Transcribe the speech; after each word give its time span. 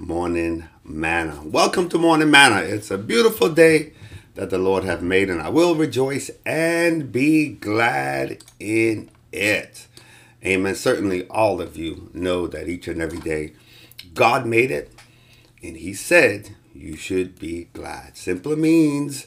Morning 0.00 0.68
Manna. 0.84 1.42
Welcome 1.42 1.88
to 1.88 1.98
Morning 1.98 2.30
Manna. 2.30 2.60
It's 2.60 2.92
a 2.92 2.96
beautiful 2.96 3.48
day 3.48 3.94
that 4.36 4.48
the 4.48 4.56
Lord 4.56 4.84
have 4.84 5.02
made, 5.02 5.28
and 5.28 5.42
I 5.42 5.48
will 5.48 5.74
rejoice 5.74 6.30
and 6.46 7.10
be 7.10 7.48
glad 7.48 8.44
in 8.60 9.10
it. 9.32 9.88
Amen. 10.46 10.76
Certainly, 10.76 11.26
all 11.26 11.60
of 11.60 11.76
you 11.76 12.10
know 12.14 12.46
that 12.46 12.68
each 12.68 12.86
and 12.86 13.02
every 13.02 13.18
day 13.18 13.54
God 14.14 14.46
made 14.46 14.70
it, 14.70 14.92
and 15.64 15.76
He 15.76 15.94
said 15.94 16.54
you 16.72 16.94
should 16.94 17.36
be 17.36 17.64
glad. 17.72 18.16
Simply 18.16 18.54
means 18.54 19.26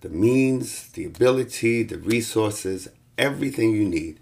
the 0.00 0.10
means, 0.10 0.90
the 0.90 1.06
ability, 1.06 1.82
the 1.82 1.98
resources, 1.98 2.86
everything 3.18 3.72
you 3.72 3.88
need 3.88 4.20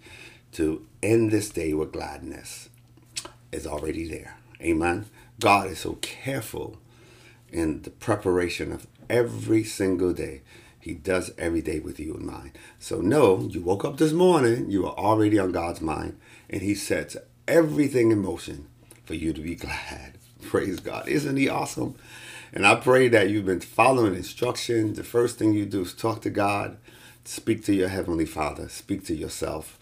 to 0.53 0.87
end 1.03 1.31
this 1.31 1.51
day 1.51 1.75
with 1.75 1.93
gladness 1.93 2.71
is 3.53 3.67
already 3.67 4.09
there. 4.09 4.39
Amen. 4.63 5.05
God 5.43 5.67
is 5.73 5.81
so 5.81 5.95
careful 5.95 6.79
in 7.51 7.83
the 7.83 7.91
preparation 7.91 8.71
of 8.71 8.87
every 9.11 9.65
single 9.65 10.13
day. 10.13 10.43
He 10.79 10.95
does 10.95 11.33
every 11.37 11.61
day 11.61 11.81
with 11.81 11.99
you 11.99 12.15
in 12.15 12.25
mind. 12.25 12.53
So 12.79 13.01
no, 13.01 13.41
you 13.51 13.61
woke 13.61 13.85
up 13.85 13.97
this 13.97 14.13
morning, 14.13 14.71
you 14.71 14.87
are 14.87 14.95
already 14.95 15.41
on 15.41 15.51
God's 15.51 15.81
mind, 15.81 16.17
and 16.49 16.63
He 16.63 16.77
sets 16.77 17.17
everything 17.49 18.13
in 18.13 18.23
motion 18.23 18.69
for 19.05 19.15
you 19.15 19.33
to 19.33 19.41
be 19.41 19.55
glad. 19.57 20.17
Praise 20.43 20.79
God. 20.79 21.09
Isn't 21.09 21.37
He 21.37 21.49
awesome? 21.49 21.97
And 22.53 22.65
I 22.65 22.77
pray 22.77 23.09
that 23.09 23.29
you've 23.29 23.47
been 23.47 23.61
following 23.61 24.15
instruction. 24.15 24.95
The 24.95 25.03
first 25.03 25.41
thing 25.41 25.55
you 25.55 25.67
do 25.67 25.81
is 25.81 25.93
talk 25.93 26.23
to 26.23 26.31
God, 26.31 26.77
speak 27.25 27.65
to 27.65 27.75
your 27.75 27.89
Heavenly 27.89 28.27
Father, 28.27 28.69
speak 28.69 29.05
to 29.07 29.15
yourself, 29.17 29.77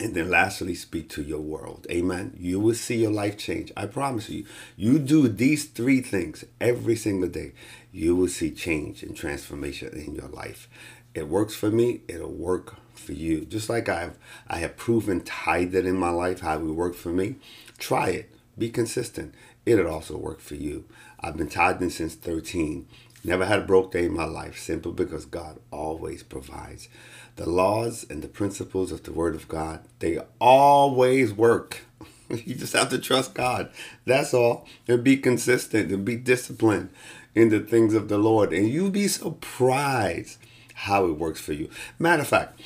and 0.00 0.14
then 0.14 0.30
lastly, 0.30 0.74
speak 0.74 1.08
to 1.10 1.22
your 1.22 1.40
world. 1.40 1.86
Amen. 1.90 2.36
You 2.38 2.60
will 2.60 2.74
see 2.74 2.96
your 2.96 3.10
life 3.10 3.38
change. 3.38 3.72
I 3.76 3.86
promise 3.86 4.28
you. 4.28 4.44
You 4.76 4.98
do 4.98 5.28
these 5.28 5.64
three 5.64 6.00
things 6.00 6.44
every 6.60 6.96
single 6.96 7.28
day. 7.28 7.52
You 7.92 8.14
will 8.14 8.28
see 8.28 8.50
change 8.50 9.02
and 9.02 9.16
transformation 9.16 9.92
in 9.94 10.14
your 10.14 10.28
life. 10.28 10.68
It 11.14 11.28
works 11.28 11.54
for 11.54 11.70
me. 11.70 12.02
It'll 12.08 12.30
work 12.30 12.76
for 12.94 13.12
you. 13.12 13.46
Just 13.46 13.70
like 13.70 13.88
I've 13.88 14.18
I 14.48 14.58
have 14.58 14.76
proven 14.76 15.22
tithe 15.22 15.72
that 15.72 15.86
in 15.86 15.96
my 15.96 16.10
life 16.10 16.40
how 16.40 16.58
it 16.58 16.62
work 16.62 16.94
for 16.94 17.10
me. 17.10 17.36
Try 17.78 18.10
it. 18.10 18.30
Be 18.58 18.68
consistent. 18.70 19.34
It'll 19.64 19.88
also 19.88 20.16
work 20.16 20.40
for 20.40 20.54
you. 20.54 20.84
I've 21.20 21.36
been 21.36 21.48
tithing 21.48 21.90
since 21.90 22.14
13. 22.14 22.86
Never 23.24 23.46
had 23.46 23.60
a 23.60 23.64
broke 23.64 23.92
day 23.92 24.04
in 24.04 24.14
my 24.14 24.24
life, 24.24 24.58
simply 24.58 24.92
because 24.92 25.24
God 25.24 25.58
always 25.72 26.22
provides. 26.22 26.88
The 27.36 27.48
laws 27.48 28.04
and 28.08 28.22
the 28.22 28.28
principles 28.28 28.90
of 28.90 29.02
the 29.02 29.12
Word 29.12 29.34
of 29.34 29.48
God, 29.48 29.80
they 29.98 30.18
always 30.40 31.32
work. 31.32 31.82
you 32.30 32.54
just 32.54 32.72
have 32.72 32.88
to 32.90 32.98
trust 32.98 33.34
God. 33.34 33.70
That's 34.04 34.34
all. 34.34 34.66
And 34.88 35.04
be 35.04 35.16
consistent 35.18 35.92
and 35.92 36.04
be 36.04 36.16
disciplined 36.16 36.90
in 37.34 37.50
the 37.50 37.60
things 37.60 37.94
of 37.94 38.08
the 38.08 38.18
Lord. 38.18 38.52
And 38.52 38.68
you'll 38.68 38.90
be 38.90 39.08
surprised 39.08 40.38
how 40.74 41.06
it 41.06 41.18
works 41.18 41.40
for 41.40 41.52
you. 41.52 41.70
Matter 41.98 42.22
of 42.22 42.28
fact, 42.28 42.60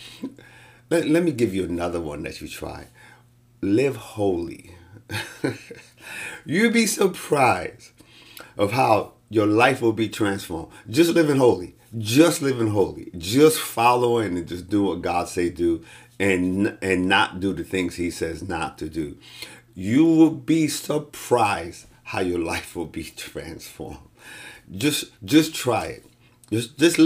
let, 0.89 1.09
let 1.09 1.23
me 1.23 1.33
give 1.33 1.55
you 1.55 1.65
another 1.65 2.01
one 2.01 2.23
that 2.23 2.41
you 2.41 2.49
try. 2.49 2.87
Live 3.61 3.97
holy. 3.97 4.73
You'll 6.45 6.73
be 6.73 6.87
surprised 6.87 7.91
of 8.57 8.73
how 8.73 9.12
your 9.29 9.47
life 9.47 9.81
will 9.81 9.93
be 9.93 10.09
transformed. 10.09 10.73
Just 10.89 11.12
living 11.12 11.37
holy. 11.37 11.77
Just 11.99 12.43
living 12.43 12.69
holy. 12.69 13.11
Just 13.17 13.59
following 13.59 14.37
and 14.39 14.47
just 14.47 14.69
do 14.69 14.85
what 14.85 15.03
God 15.03 15.29
say 15.29 15.51
do 15.51 15.85
and 16.19 16.79
and 16.81 17.07
not 17.07 17.41
do 17.41 17.53
the 17.53 17.65
things 17.65 17.97
he 17.97 18.11
says 18.11 18.49
not 18.49 18.79
to 18.79 18.89
do. 18.89 19.17
You 19.75 20.05
will 20.05 20.31
be 20.31 20.69
surprised 20.69 21.87
how 22.05 22.21
your 22.21 22.39
life 22.39 22.77
will 22.77 22.87
be 22.87 23.05
transformed. 23.17 23.99
Just 24.71 25.07
just 25.25 25.55
try 25.55 25.87
it. 25.87 26.05
Just 26.51 26.79
just 26.79 26.99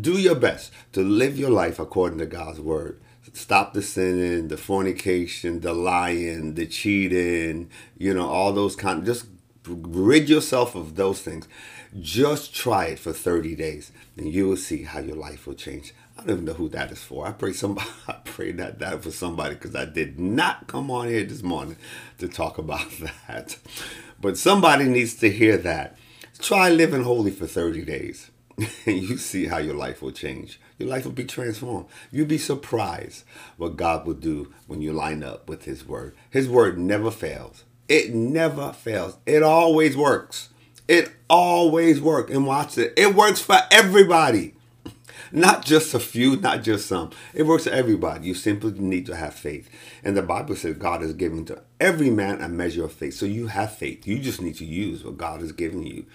do 0.00 0.12
your 0.12 0.34
best 0.34 0.72
to 0.92 1.02
live 1.02 1.38
your 1.38 1.50
life 1.50 1.78
according 1.78 2.18
to 2.18 2.26
God's 2.26 2.60
word 2.60 3.00
stop 3.36 3.74
the 3.74 3.82
sinning, 3.82 4.48
the 4.48 4.56
fornication, 4.56 5.60
the 5.60 5.74
lying, 5.74 6.54
the 6.54 6.66
cheating, 6.66 7.70
you 7.98 8.14
know, 8.14 8.26
all 8.26 8.52
those 8.52 8.74
kind. 8.74 9.04
Just 9.04 9.26
rid 9.68 10.28
yourself 10.28 10.74
of 10.74 10.96
those 10.96 11.20
things. 11.20 11.48
Just 12.00 12.54
try 12.54 12.86
it 12.86 12.98
for 12.98 13.12
30 13.12 13.54
days, 13.56 13.92
and 14.16 14.32
you 14.32 14.48
will 14.48 14.56
see 14.56 14.82
how 14.82 15.00
your 15.00 15.16
life 15.16 15.46
will 15.46 15.54
change. 15.54 15.94
I 16.18 16.22
don't 16.22 16.30
even 16.30 16.44
know 16.46 16.54
who 16.54 16.68
that 16.70 16.90
is 16.90 17.02
for. 17.02 17.26
I 17.26 17.32
pray 17.32 17.52
somebody. 17.52 17.88
I 18.08 18.14
pray 18.24 18.52
that 18.52 18.78
that 18.78 19.02
for 19.02 19.10
somebody 19.10 19.54
because 19.54 19.74
I 19.76 19.84
did 19.84 20.18
not 20.18 20.66
come 20.66 20.90
on 20.90 21.08
here 21.08 21.24
this 21.24 21.42
morning 21.42 21.76
to 22.18 22.28
talk 22.28 22.58
about 22.58 22.86
that. 23.28 23.56
But 24.20 24.38
somebody 24.38 24.84
needs 24.84 25.14
to 25.16 25.30
hear 25.30 25.56
that. 25.58 25.96
Try 26.38 26.70
living 26.70 27.02
holy 27.02 27.30
for 27.30 27.46
30 27.46 27.84
days, 27.84 28.30
and 28.58 29.02
you 29.02 29.16
see 29.18 29.46
how 29.46 29.58
your 29.58 29.74
life 29.74 30.02
will 30.02 30.12
change. 30.12 30.60
Your 30.78 30.88
life 30.88 31.04
will 31.04 31.12
be 31.12 31.24
transformed. 31.24 31.86
You'll 32.10 32.26
be 32.26 32.38
surprised 32.38 33.24
what 33.56 33.76
God 33.76 34.06
will 34.06 34.14
do 34.14 34.52
when 34.66 34.82
you 34.82 34.92
line 34.92 35.22
up 35.22 35.48
with 35.48 35.64
His 35.64 35.86
Word. 35.86 36.14
His 36.30 36.48
Word 36.48 36.78
never 36.78 37.10
fails. 37.10 37.64
It 37.88 38.14
never 38.14 38.72
fails. 38.72 39.16
It 39.26 39.42
always 39.42 39.96
works. 39.96 40.48
It 40.88 41.10
always 41.30 42.00
works. 42.00 42.32
And 42.32 42.46
watch 42.46 42.78
it. 42.78 42.92
It 42.96 43.14
works 43.14 43.40
for 43.40 43.58
everybody. 43.70 44.55
Not 45.32 45.64
just 45.64 45.94
a 45.94 46.00
few, 46.00 46.36
not 46.36 46.62
just 46.62 46.86
some. 46.86 47.10
It 47.34 47.44
works 47.44 47.64
for 47.64 47.70
everybody. 47.70 48.26
You 48.28 48.34
simply 48.34 48.72
need 48.72 49.06
to 49.06 49.16
have 49.16 49.34
faith. 49.34 49.68
And 50.04 50.16
the 50.16 50.22
Bible 50.22 50.56
says 50.56 50.76
God 50.76 51.02
has 51.02 51.14
given 51.14 51.44
to 51.46 51.62
every 51.80 52.10
man 52.10 52.40
a 52.40 52.48
measure 52.48 52.84
of 52.84 52.92
faith. 52.92 53.14
So 53.14 53.26
you 53.26 53.48
have 53.48 53.76
faith. 53.76 54.06
You 54.06 54.18
just 54.18 54.40
need 54.40 54.56
to 54.56 54.64
use 54.64 55.04
what 55.04 55.18
God 55.18 55.40
has 55.40 55.52
given 55.52 55.86
you 55.86 56.06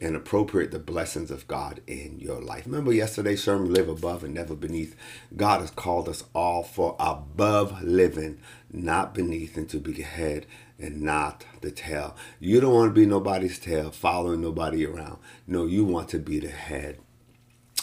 and 0.00 0.16
appropriate 0.16 0.72
the 0.72 0.78
blessings 0.80 1.30
of 1.30 1.46
God 1.48 1.80
in 1.86 2.18
your 2.18 2.40
life. 2.40 2.66
Remember 2.66 2.92
yesterday's 2.92 3.44
sermon, 3.44 3.72
Live 3.72 3.88
Above 3.88 4.24
and 4.24 4.34
Never 4.34 4.56
Beneath. 4.56 4.96
God 5.36 5.60
has 5.60 5.70
called 5.70 6.08
us 6.08 6.24
all 6.34 6.64
for 6.64 6.96
above 6.98 7.82
living, 7.82 8.40
not 8.72 9.14
beneath, 9.14 9.56
and 9.56 9.68
to 9.70 9.78
be 9.78 9.92
the 9.92 10.02
head 10.02 10.46
and 10.78 11.02
not 11.02 11.44
the 11.60 11.70
tail. 11.70 12.16
You 12.40 12.60
don't 12.60 12.74
want 12.74 12.90
to 12.94 13.00
be 13.00 13.06
nobody's 13.06 13.58
tail, 13.60 13.90
following 13.92 14.40
nobody 14.40 14.84
around. 14.86 15.18
No, 15.46 15.66
you 15.66 15.84
want 15.84 16.08
to 16.10 16.18
be 16.18 16.40
the 16.40 16.48
head. 16.48 16.98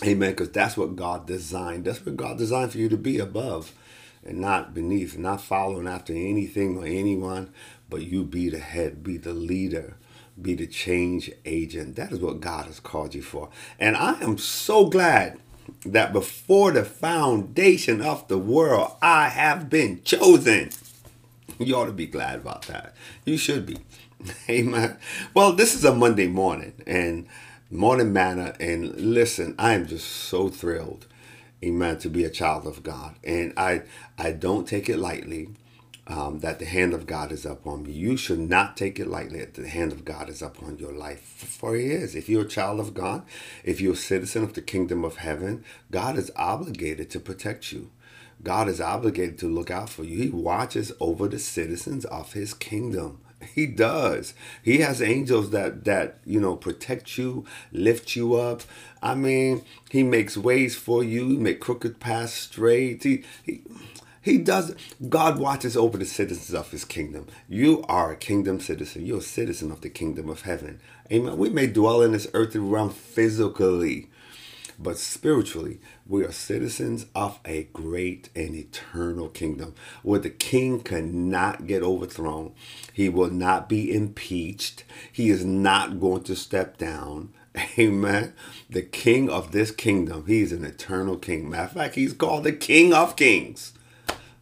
Amen. 0.04 0.32
Because 0.32 0.52
that's 0.52 0.78
what 0.78 0.96
God 0.96 1.28
designed. 1.28 1.86
That's 1.86 2.06
what 2.06 2.18
God 2.18 2.38
designed 2.38 2.72
for 2.72 2.78
you 2.78 2.90
to 2.90 2.98
be 2.98 3.20
above 3.20 3.74
and 4.26 4.40
not 4.40 4.74
beneath, 4.74 5.18
not 5.18 5.42
following 5.42 5.88
after 5.88 6.14
anything 6.14 6.78
or 6.78 6.86
anyone, 6.86 7.52
but 7.90 8.04
you 8.04 8.24
be 8.24 8.50
the 8.50 8.60
head, 8.60 9.04
be 9.04 9.18
the 9.18 9.34
leader, 9.34 9.98
be 10.42 10.56
the 10.56 10.68
change 10.68 11.32
agent. 11.46 11.96
That 11.96 12.12
is 12.12 12.20
what 12.20 12.40
God 12.40 12.66
has 12.66 12.80
called 12.80 13.16
you 13.16 13.22
for. 13.22 13.50
And 13.80 13.96
I 13.98 14.20
am 14.22 14.38
so 14.38 14.86
glad 14.88 15.40
that 15.86 16.14
before 16.14 16.72
the 16.72 16.84
foundation 16.86 18.02
of 18.02 18.28
the 18.28 18.38
world, 18.38 18.96
I 19.02 19.30
have 19.30 19.70
been 19.70 20.04
chosen. 20.04 20.72
You 21.58 21.76
ought 21.76 21.86
to 21.86 21.92
be 21.92 22.08
glad 22.08 22.40
about 22.40 22.64
that. 22.64 22.94
You 23.26 23.38
should 23.38 23.66
be. 23.66 23.78
Amen. 24.50 24.98
Well, 25.34 25.54
this 25.54 25.76
is 25.76 25.84
a 25.86 25.94
Monday 25.94 26.28
morning 26.28 26.74
and 26.88 27.28
morning 27.72 28.14
manna. 28.14 28.56
And 28.60 28.96
listen, 28.96 29.56
I 29.60 29.74
am 29.74 29.88
just 29.88 30.08
so 30.08 30.50
thrilled, 30.50 31.08
amen, 31.64 32.00
to 32.00 32.10
be 32.10 32.24
a 32.24 32.30
child 32.30 32.68
of 32.68 32.84
God. 32.84 33.16
And 33.24 33.54
I 33.58 33.84
I 34.18 34.32
don't 34.32 34.68
take 34.68 34.90
it 34.90 34.98
lightly 34.98 35.50
um, 36.08 36.40
that 36.40 36.60
the 36.60 36.66
hand 36.66 36.94
of 36.94 37.06
God 37.06 37.32
is 37.32 37.46
upon 37.46 37.84
me. 37.84 37.92
You 37.92 38.18
should 38.18 38.40
not 38.40 38.76
take 38.76 39.00
it 39.00 39.08
lightly 39.08 39.40
that 39.40 39.54
the 39.54 39.68
hand 39.68 39.92
of 39.92 40.04
God 40.04 40.30
is 40.30 40.42
upon 40.42 40.80
your 40.80 40.92
life. 40.92 41.22
For 41.22 41.76
He 41.76 41.92
is. 41.92 42.16
If 42.16 42.28
you're 42.28 42.46
a 42.46 42.48
child 42.48 42.80
of 42.80 42.94
God, 42.96 43.24
if 43.64 43.80
you're 43.80 43.94
a 43.94 43.98
citizen 43.98 44.44
of 44.44 44.54
the 44.54 44.62
kingdom 44.62 45.06
of 45.06 45.18
heaven, 45.18 45.64
God 45.92 46.18
is 46.18 46.32
obligated 46.36 47.12
to 47.12 47.20
protect 47.20 47.72
you. 47.72 47.92
God 48.42 48.70
is 48.70 48.82
obligated 48.82 49.38
to 49.40 49.48
look 49.48 49.70
out 49.70 49.90
for 49.90 50.04
you. 50.04 50.18
He 50.18 50.30
watches 50.30 50.94
over 51.00 51.28
the 51.28 51.40
citizens 51.40 52.06
of 52.06 52.34
his 52.34 52.54
kingdom. 52.54 53.20
He 53.54 53.66
does. 53.68 54.34
He 54.64 54.80
has 54.80 55.02
angels 55.02 55.52
that 55.52 55.86
that 55.86 56.20
you 56.26 56.40
know 56.40 56.56
protect 56.56 57.18
you, 57.18 57.46
lift 57.72 58.16
you 58.16 58.36
up. 58.36 58.62
I 59.02 59.16
mean, 59.16 59.64
he 59.90 60.04
makes 60.04 60.38
ways 60.38 60.76
for 60.76 61.04
you, 61.04 61.26
make 61.26 61.60
crooked 61.60 62.00
paths 62.00 62.34
straight. 62.34 63.04
He, 63.04 63.24
he 63.44 63.62
he 64.22 64.38
does. 64.38 64.76
God 65.08 65.40
watches 65.40 65.78
over 65.78 65.98
the 65.98 66.06
citizens 66.06 66.54
of 66.54 66.72
His 66.72 66.86
kingdom. 66.86 67.28
You 67.48 67.84
are 67.88 68.12
a 68.12 68.18
kingdom 68.18 68.60
citizen. 68.60 69.06
You're 69.06 69.20
a 69.20 69.22
citizen 69.22 69.72
of 69.72 69.82
the 69.82 69.90
kingdom 69.90 70.30
of 70.30 70.42
heaven. 70.42 70.82
Amen. 71.12 71.38
We 71.38 71.50
may 71.50 71.68
dwell 71.68 72.02
in 72.02 72.12
this 72.12 72.28
earthly 72.34 72.60
realm 72.60 72.90
physically, 72.92 74.10
but 74.78 74.98
spiritually, 74.98 75.80
we 76.10 76.26
are 76.26 76.32
citizens 76.32 77.06
of 77.14 77.40
a 77.46 77.70
great 77.72 78.30
and 78.36 78.56
eternal 78.56 79.30
kingdom 79.30 79.76
where 80.02 80.20
the 80.20 80.30
king 80.30 80.82
cannot 80.82 81.68
get 81.68 81.84
overthrown. 81.84 82.52
He 82.92 83.08
will 83.10 83.30
not 83.30 83.70
be 83.70 83.94
impeached. 83.94 84.84
He 85.12 85.30
is 85.30 85.46
not 85.46 86.00
going 86.00 86.24
to 86.24 86.36
step 86.36 86.80
down. 86.80 87.32
Amen. 87.78 88.34
The 88.70 88.82
king 88.82 89.30
of 89.30 89.52
this 89.52 89.70
kingdom, 89.70 90.26
he's 90.26 90.52
an 90.52 90.66
eternal 90.66 91.16
king. 91.16 91.48
Matter 91.48 91.64
of 91.64 91.72
fact, 91.74 91.96
he's 91.96 92.14
called 92.14 92.44
the 92.44 92.54
king 92.54 92.92
of 92.92 93.16
kings. 93.16 93.74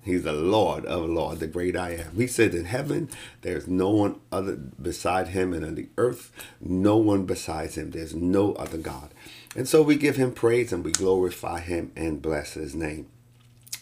He's 0.08 0.24
the 0.24 0.32
Lord 0.32 0.86
of 0.86 1.10
Lord, 1.10 1.40
the 1.40 1.48
great 1.48 1.76
I 1.76 1.96
am. 1.96 2.16
He 2.16 2.28
said 2.28 2.56
in 2.56 2.64
heaven, 2.64 3.10
there's 3.42 3.68
no 3.68 3.90
one 3.90 4.22
other 4.32 4.56
beside 4.56 5.28
him, 5.28 5.52
and 5.52 5.66
on 5.66 5.76
the 5.76 5.90
earth, 5.98 6.32
no 6.62 6.96
one 6.96 7.26
besides 7.26 7.78
him. 7.78 7.92
There's 7.92 8.16
no 8.16 8.54
other 8.54 8.78
God. 8.78 9.14
And 9.54 9.68
so 9.68 9.82
we 9.82 9.98
give 9.98 10.16
him 10.16 10.32
praise 10.32 10.72
and 10.72 10.86
we 10.86 10.94
glorify 10.94 11.60
him 11.60 11.92
and 11.98 12.22
bless 12.22 12.54
his 12.54 12.74
name. 12.74 13.08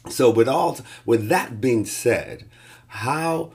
So 0.09 0.31
with 0.31 0.49
all 0.49 0.79
with 1.05 1.27
that 1.29 1.61
being 1.61 1.85
said, 1.85 2.45
how 2.87 3.51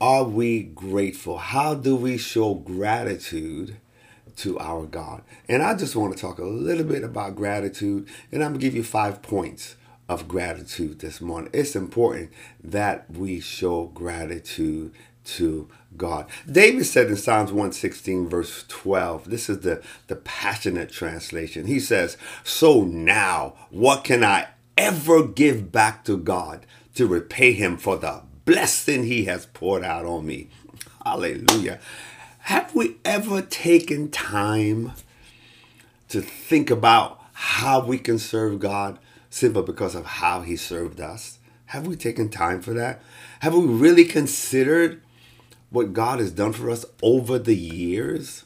are 0.00 0.24
we 0.24 0.62
grateful? 0.62 1.36
How 1.36 1.74
do 1.74 1.94
we 1.94 2.16
show 2.16 2.54
gratitude 2.54 3.76
to 4.36 4.58
our 4.58 4.86
God? 4.86 5.24
And 5.46 5.62
I 5.62 5.74
just 5.74 5.94
want 5.94 6.14
to 6.14 6.18
talk 6.18 6.38
a 6.38 6.44
little 6.44 6.84
bit 6.84 7.04
about 7.04 7.36
gratitude, 7.36 8.08
and 8.30 8.42
I'm 8.42 8.52
gonna 8.52 8.62
give 8.62 8.74
you 8.74 8.82
five 8.82 9.20
points 9.20 9.76
of 10.08 10.28
gratitude 10.28 10.98
this 11.00 11.20
morning. 11.20 11.50
It's 11.52 11.76
important 11.76 12.30
that 12.62 13.10
we 13.10 13.40
show 13.40 13.86
gratitude 13.86 14.92
to 15.24 15.68
God. 15.96 16.26
David 16.50 16.84
said 16.84 17.08
in 17.08 17.16
Psalms 17.16 17.50
116, 17.50 18.28
verse 18.28 18.64
12, 18.68 19.30
this 19.30 19.48
is 19.48 19.60
the, 19.60 19.82
the 20.08 20.16
passionate 20.16 20.90
translation. 20.90 21.66
He 21.66 21.80
says, 21.80 22.16
So 22.42 22.82
now, 22.82 23.54
what 23.70 24.04
can 24.04 24.24
I 24.24 24.48
ever 24.76 25.24
give 25.26 25.70
back 25.70 26.04
to 26.04 26.16
God 26.16 26.66
to 26.94 27.06
repay 27.06 27.52
him 27.52 27.76
for 27.76 27.96
the 27.96 28.22
blessing 28.44 29.04
he 29.04 29.24
has 29.26 29.46
poured 29.46 29.84
out 29.84 30.04
on 30.04 30.26
me? 30.26 30.48
Hallelujah. 31.04 31.78
Have 32.46 32.74
we 32.74 32.96
ever 33.04 33.40
taken 33.40 34.10
time 34.10 34.92
to 36.08 36.20
think 36.20 36.70
about 36.70 37.20
how 37.32 37.84
we 37.84 37.98
can 37.98 38.18
serve 38.18 38.58
God? 38.58 38.98
Simply 39.32 39.62
because 39.62 39.94
of 39.94 40.04
how 40.04 40.42
he 40.42 40.56
served 40.56 41.00
us? 41.00 41.38
Have 41.66 41.86
we 41.86 41.96
taken 41.96 42.28
time 42.28 42.60
for 42.60 42.74
that? 42.74 43.00
Have 43.40 43.54
we 43.54 43.64
really 43.64 44.04
considered 44.04 45.00
what 45.70 45.94
God 45.94 46.18
has 46.18 46.30
done 46.30 46.52
for 46.52 46.68
us 46.68 46.84
over 47.02 47.38
the 47.38 47.56
years? 47.56 48.44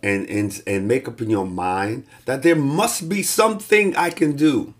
And, 0.00 0.28
and, 0.30 0.62
and 0.64 0.86
make 0.86 1.08
up 1.08 1.20
in 1.20 1.28
your 1.28 1.46
mind 1.46 2.06
that 2.26 2.42
there 2.42 2.54
must 2.54 3.08
be 3.08 3.22
something 3.22 3.96
I 3.96 4.10
can 4.10 4.36
do. 4.36 4.74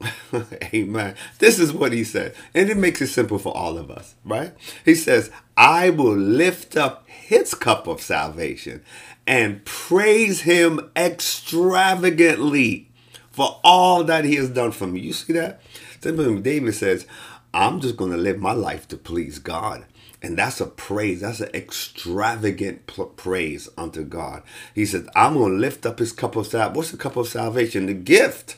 Amen. 0.74 1.16
This 1.38 1.58
is 1.58 1.72
what 1.72 1.92
he 1.92 2.04
said. 2.04 2.36
And 2.54 2.70
it 2.70 2.76
makes 2.76 3.00
it 3.00 3.08
simple 3.08 3.38
for 3.38 3.56
all 3.56 3.76
of 3.78 3.90
us, 3.90 4.14
right? 4.24 4.52
He 4.84 4.94
says, 4.94 5.30
I 5.56 5.90
will 5.90 6.14
lift 6.14 6.76
up 6.76 7.08
his 7.08 7.54
cup 7.54 7.88
of 7.88 8.00
salvation 8.00 8.84
and 9.26 9.64
praise 9.64 10.42
him 10.42 10.90
extravagantly 10.94 12.91
for 13.32 13.60
all 13.64 14.04
that 14.04 14.24
he 14.24 14.36
has 14.36 14.50
done 14.50 14.72
for 14.72 14.86
me. 14.86 15.00
You 15.00 15.12
see 15.12 15.32
that? 15.32 15.60
David 16.00 16.74
says, 16.74 17.06
I'm 17.54 17.80
just 17.80 17.96
going 17.96 18.12
to 18.12 18.16
live 18.16 18.38
my 18.38 18.52
life 18.52 18.88
to 18.88 18.96
please 18.96 19.38
God. 19.38 19.84
And 20.22 20.38
that's 20.38 20.60
a 20.60 20.66
praise. 20.66 21.20
That's 21.20 21.40
an 21.40 21.50
extravagant 21.52 22.86
praise 23.16 23.68
unto 23.76 24.04
God. 24.04 24.42
He 24.74 24.86
says, 24.86 25.08
I'm 25.16 25.34
going 25.34 25.52
to 25.52 25.58
lift 25.58 25.84
up 25.84 25.98
his 25.98 26.12
cup 26.12 26.36
of 26.36 26.46
salvation. 26.46 26.74
What's 26.76 26.90
the 26.92 26.96
cup 26.96 27.16
of 27.16 27.26
salvation? 27.28 27.86
The 27.86 27.94
gift. 27.94 28.56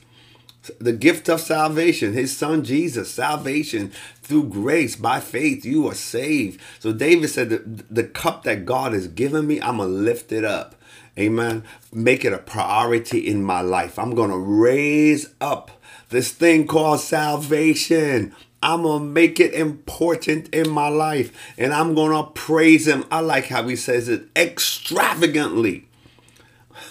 The 0.78 0.94
gift 0.94 1.28
of 1.28 1.42
salvation, 1.42 2.14
his 2.14 2.34
son 2.34 2.64
Jesus, 2.64 3.10
salvation 3.10 3.92
through 4.22 4.44
grace 4.44 4.96
by 4.96 5.20
faith, 5.20 5.62
you 5.66 5.86
are 5.86 5.94
saved. 5.94 6.58
So 6.78 6.90
David 6.90 7.28
said, 7.28 7.50
the, 7.50 7.84
the 7.90 8.04
cup 8.04 8.44
that 8.44 8.64
God 8.64 8.94
has 8.94 9.06
given 9.06 9.46
me, 9.46 9.60
I'm 9.60 9.76
going 9.76 9.90
to 9.90 9.94
lift 9.94 10.32
it 10.32 10.42
up. 10.42 10.74
Amen. 11.18 11.64
Make 11.92 12.24
it 12.24 12.32
a 12.32 12.38
priority 12.38 13.26
in 13.26 13.42
my 13.42 13.60
life. 13.60 13.98
I'm 13.98 14.14
going 14.14 14.30
to 14.30 14.38
raise 14.38 15.32
up 15.40 15.70
this 16.08 16.32
thing 16.32 16.66
called 16.66 17.00
salvation. 17.00 18.34
I'm 18.62 18.82
to 18.82 18.98
make 18.98 19.38
it 19.38 19.52
important 19.52 20.48
in 20.54 20.70
my 20.70 20.88
life 20.88 21.54
and 21.58 21.72
I'm 21.72 21.94
to 21.94 22.30
praise 22.34 22.88
him. 22.88 23.04
I 23.10 23.20
like 23.20 23.46
how 23.46 23.68
he 23.68 23.76
says 23.76 24.08
it 24.08 24.28
extravagantly 24.34 25.86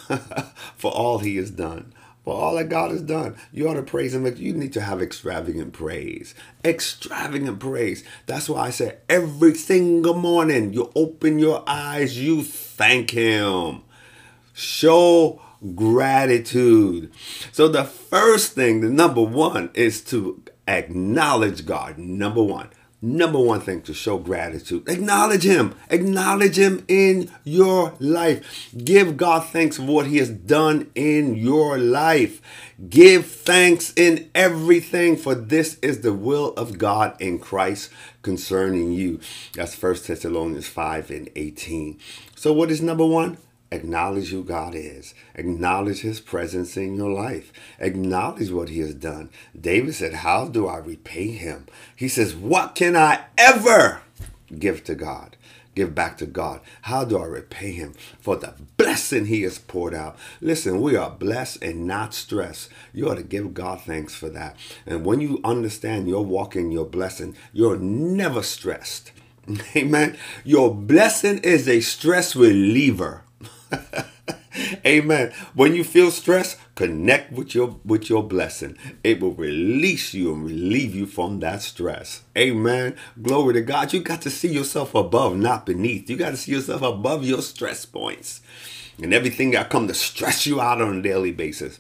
for 0.78 0.92
all 0.92 1.20
he 1.20 1.38
has 1.38 1.50
done. 1.50 1.94
For 2.24 2.34
all 2.34 2.56
that 2.56 2.70
God 2.70 2.92
has 2.92 3.02
done, 3.02 3.36
you 3.52 3.68
ought 3.68 3.74
to 3.74 3.84
praise 3.84 4.16
Him. 4.16 4.26
You 4.38 4.54
need 4.54 4.72
to 4.74 4.82
have 4.82 5.02
extravagant 5.02 5.74
praise. 5.74 6.34
Extravagant 6.64 7.60
praise. 7.60 8.06
That's 8.28 8.48
why 8.48 8.68
I 8.68 8.70
say 8.70 9.00
every 9.10 9.56
single 9.56 10.14
morning 10.14 10.72
you 10.72 10.90
open 10.96 11.38
your 11.38 11.66
eyes, 11.68 12.18
you 12.18 12.42
thank 12.42 13.12
Him. 13.12 13.82
Show 14.54 15.42
gratitude. 15.76 17.12
So 17.52 17.68
the 17.68 17.84
first 17.84 18.54
thing, 18.54 18.82
the 18.82 18.90
number 18.90 19.22
one, 19.22 19.72
is 19.74 20.02
to 20.06 20.44
acknowledge 20.68 21.66
God. 21.66 21.98
Number 21.98 22.44
one. 22.44 22.70
Number 23.06 23.38
one 23.38 23.60
thing 23.60 23.82
to 23.82 23.94
show 23.94 24.18
gratitude. 24.18 24.88
Acknowledge 24.88 25.44
Him. 25.44 25.76
Acknowledge 25.90 26.58
Him 26.58 26.86
in 26.88 27.30
your 27.44 27.94
life. 28.00 28.70
Give 28.82 29.18
God 29.18 29.46
thanks 29.48 29.76
for 29.76 29.84
what 29.84 30.08
He 30.08 30.20
has 30.20 30.30
done 30.30 30.90
in 30.96 31.36
your 31.36 31.78
life. 31.78 32.42
Give 32.88 33.26
thanks 33.26 33.92
in 33.98 34.32
everything, 34.34 35.18
for 35.18 35.36
this 35.36 35.78
is 35.82 36.00
the 36.00 36.14
will 36.14 36.54
of 36.54 36.78
God 36.78 37.22
in 37.22 37.40
Christ 37.40 37.92
concerning 38.22 38.94
you. 38.94 39.20
That's 39.54 39.80
1 39.82 39.96
Thessalonians 40.08 40.68
5 40.68 41.12
and 41.12 41.30
18. 41.36 42.00
So, 42.36 42.54
what 42.54 42.72
is 42.72 42.82
number 42.82 43.06
one? 43.06 43.38
Acknowledge 43.74 44.30
who 44.30 44.44
God 44.44 44.76
is. 44.76 45.16
Acknowledge 45.34 46.02
his 46.02 46.20
presence 46.20 46.78
in 46.78 46.96
your 46.96 47.12
life. 47.12 47.52
Acknowledge 47.80 48.52
what 48.52 48.70
he 48.70 48.80
has 48.82 48.94
done. 48.94 49.32
David 49.60 49.96
said, 49.96 50.14
How 50.14 50.48
do 50.48 50.68
I 50.68 50.78
repay 50.78 51.32
him? 51.32 51.66
He 51.96 52.08
says, 52.08 52.36
What 52.36 52.76
can 52.76 52.96
I 52.96 53.26
ever 53.36 54.02
give 54.60 54.84
to 54.84 54.94
God? 54.94 55.38
Give 55.74 55.96
back 55.96 56.18
to 56.20 56.28
God. 56.28 56.62
How 56.84 57.04
do 57.04 57.18
I 57.18 57.26
repay 57.26 57.72
him 57.72 57.94
for 58.20 58.36
the 58.36 58.54
blessing 58.78 59.26
he 59.26 59.42
has 59.42 59.58
poured 59.58 59.96
out? 59.96 60.20
Listen, 60.40 60.80
we 60.80 60.96
are 60.96 61.10
blessed 61.10 61.64
and 61.64 61.88
not 61.88 62.14
stressed. 62.14 62.70
You 62.94 63.10
ought 63.10 63.16
to 63.16 63.24
give 63.24 63.56
God 63.56 63.82
thanks 63.82 64.14
for 64.14 64.30
that. 64.30 64.56
And 64.86 65.04
when 65.04 65.20
you 65.20 65.42
understand 65.44 66.08
you're 66.08 66.22
walking 66.22 66.72
your 66.72 66.86
blessing, 66.86 67.36
you're 67.54 67.78
never 67.78 68.44
stressed. 68.44 69.14
Amen. 69.76 70.16
Your 70.44 70.74
blessing 70.74 71.40
is 71.40 71.68
a 71.68 71.82
stress 71.82 72.36
reliever. 72.36 73.24
Amen. 74.86 75.32
When 75.54 75.76
you 75.76 75.84
feel 75.84 76.12
stress, 76.12 76.58
connect 76.76 77.32
with 77.32 77.56
your 77.56 77.80
with 77.84 78.10
your 78.10 78.24
blessing. 78.24 78.78
It 79.04 79.20
will 79.20 79.34
release 79.34 80.14
you 80.14 80.34
and 80.34 80.46
relieve 80.46 80.94
you 80.94 81.06
from 81.06 81.40
that 81.40 81.62
stress. 81.62 82.24
Amen. 82.38 82.96
Glory 83.22 83.56
to 83.56 83.62
God. 83.62 83.94
You 83.94 84.02
got 84.02 84.22
to 84.24 84.30
see 84.30 84.50
yourself 84.50 84.94
above, 84.94 85.36
not 85.38 85.66
beneath. 85.66 86.10
You 86.10 86.18
got 86.18 86.32
to 86.32 86.38
see 86.38 86.52
yourself 86.52 86.82
above 86.82 87.24
your 87.24 87.42
stress 87.42 87.86
points. 87.86 88.42
And 89.02 89.14
everything 89.14 89.52
that 89.52 89.70
come 89.70 89.88
to 89.88 89.94
stress 89.94 90.46
you 90.46 90.62
out 90.62 90.82
on 90.82 91.00
a 91.00 91.02
daily 91.02 91.32
basis. 91.32 91.80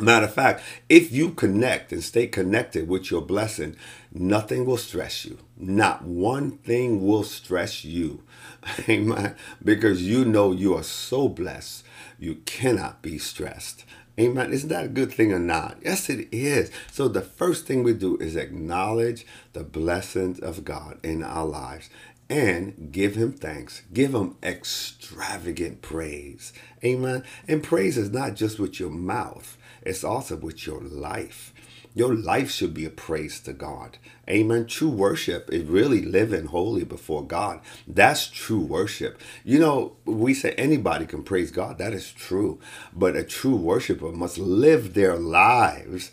Matter 0.00 0.24
of 0.24 0.32
fact, 0.32 0.62
if 0.88 1.12
you 1.12 1.30
connect 1.32 1.92
and 1.92 2.02
stay 2.02 2.26
connected 2.26 2.88
with 2.88 3.10
your 3.10 3.20
blessing, 3.20 3.76
nothing 4.10 4.64
will 4.64 4.78
stress 4.78 5.26
you. 5.26 5.38
Not 5.58 6.02
one 6.04 6.52
thing 6.52 7.06
will 7.06 7.24
stress 7.24 7.84
you. 7.84 8.22
Amen. 8.88 9.34
Because 9.62 10.02
you 10.02 10.24
know 10.24 10.52
you 10.52 10.74
are 10.74 10.82
so 10.82 11.28
blessed, 11.28 11.84
you 12.18 12.36
cannot 12.46 13.02
be 13.02 13.18
stressed. 13.18 13.84
Amen. 14.20 14.52
Isn't 14.52 14.68
that 14.68 14.84
a 14.84 14.88
good 14.88 15.10
thing 15.12 15.32
or 15.32 15.38
not? 15.38 15.78
Yes, 15.82 16.10
it 16.10 16.28
is. 16.30 16.70
So 16.90 17.08
the 17.08 17.22
first 17.22 17.66
thing 17.66 17.82
we 17.82 17.94
do 17.94 18.18
is 18.18 18.36
acknowledge 18.36 19.26
the 19.54 19.64
blessings 19.64 20.38
of 20.38 20.64
God 20.64 20.98
in 21.02 21.22
our 21.22 21.46
lives 21.46 21.88
and 22.28 22.90
give 22.92 23.14
him 23.14 23.32
thanks. 23.32 23.82
Give 23.92 24.14
him 24.14 24.36
extravagant 24.42 25.82
praise. 25.82 26.52
Amen. 26.84 27.24
And 27.48 27.62
praise 27.62 27.96
is 27.96 28.10
not 28.10 28.36
just 28.36 28.58
with 28.58 28.78
your 28.78 28.90
mouth, 28.90 29.56
it's 29.82 30.04
also 30.04 30.36
with 30.36 30.66
your 30.66 30.80
life. 30.80 31.52
Your 31.94 32.14
life 32.14 32.50
should 32.50 32.72
be 32.72 32.84
a 32.86 32.90
praise 32.90 33.40
to 33.40 33.52
God. 33.52 33.98
Amen. 34.28 34.66
True 34.66 34.88
worship 34.88 35.50
is 35.52 35.64
really 35.64 36.02
living 36.02 36.46
holy 36.46 36.84
before 36.84 37.24
God. 37.24 37.60
That's 37.86 38.28
true 38.28 38.60
worship. 38.60 39.20
You 39.44 39.58
know, 39.58 39.96
we 40.06 40.34
say 40.34 40.52
anybody 40.52 41.06
can 41.06 41.22
praise 41.22 41.50
God. 41.50 41.78
That 41.78 41.92
is 41.92 42.10
true. 42.12 42.58
But 42.94 43.16
a 43.16 43.24
true 43.24 43.56
worshiper 43.56 44.12
must 44.12 44.38
live 44.38 44.94
their 44.94 45.16
lives 45.16 46.12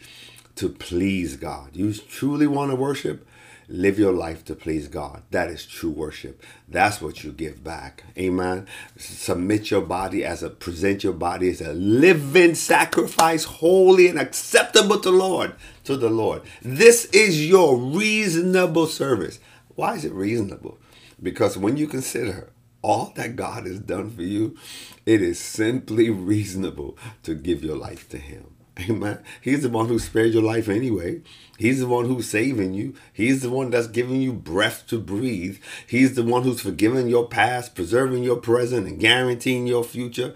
to 0.56 0.70
please 0.70 1.38
God. 1.38 1.70
You 1.74 1.94
truly 1.94 2.48
want 2.48 2.72
to 2.72 2.76
worship? 2.76 3.26
Live 3.72 4.00
your 4.00 4.14
life 4.14 4.44
to 4.46 4.56
please 4.56 4.88
God. 4.88 5.22
That 5.30 5.52
is 5.52 5.64
true 5.64 5.92
worship. 5.92 6.42
That's 6.68 7.04
what 7.04 7.24
you 7.24 7.32
give 7.32 7.64
back. 7.64 8.04
Amen. 8.18 8.66
Submit 8.98 9.70
your 9.70 9.82
body 9.82 10.26
as 10.26 10.42
a 10.42 10.50
present 10.50 11.04
your 11.04 11.14
body 11.14 11.52
as 11.52 11.62
a 11.62 11.74
living 11.74 12.56
sacrifice, 12.56 13.44
holy 13.44 14.08
and 14.08 14.18
acceptable 14.18 15.00
to 15.02 15.12
Lord, 15.12 15.54
to 15.84 15.96
the 15.96 16.10
Lord. 16.10 16.42
This 16.64 17.06
is 17.12 17.48
your 17.48 17.78
reasonable 17.78 18.88
service. 18.88 19.40
Why 19.76 19.94
is 19.94 20.04
it 20.04 20.14
reasonable? 20.14 20.80
Because 21.22 21.56
when 21.56 21.78
you 21.78 21.86
consider 21.86 22.50
all 22.82 23.14
that 23.18 23.36
God 23.36 23.68
has 23.68 23.80
done 23.80 24.10
for 24.10 24.24
you, 24.24 24.58
it 25.06 25.22
is 25.22 25.38
simply 25.40 26.10
reasonable 26.10 26.98
to 27.22 27.36
give 27.36 27.64
your 27.64 27.78
life 27.78 28.10
to 28.10 28.18
Him. 28.18 28.49
Amen. 28.90 29.20
He's 29.42 29.64
the 29.64 29.70
one 29.70 29.88
who 29.88 30.00
spared 30.00 30.34
your 30.34 30.44
life 30.44 30.70
anyway. 30.70 31.22
He's 31.58 31.80
the 31.80 31.88
one 31.88 32.06
who's 32.06 32.30
saving 32.30 32.74
you. 32.74 32.96
He's 33.12 33.42
the 33.42 33.50
one 33.50 33.72
that's 33.72 33.88
giving 33.88 34.22
you 34.22 34.32
breath 34.32 34.88
to 34.88 35.00
breathe. 35.00 35.60
He's 35.86 36.16
the 36.16 36.24
one 36.24 36.44
who's 36.44 36.62
forgiving 36.62 37.08
your 37.08 37.28
past, 37.28 37.76
preserving 37.76 38.24
your 38.24 38.38
present, 38.38 38.88
and 38.88 39.00
guaranteeing 39.00 39.68
your 39.68 39.84
future. 39.84 40.34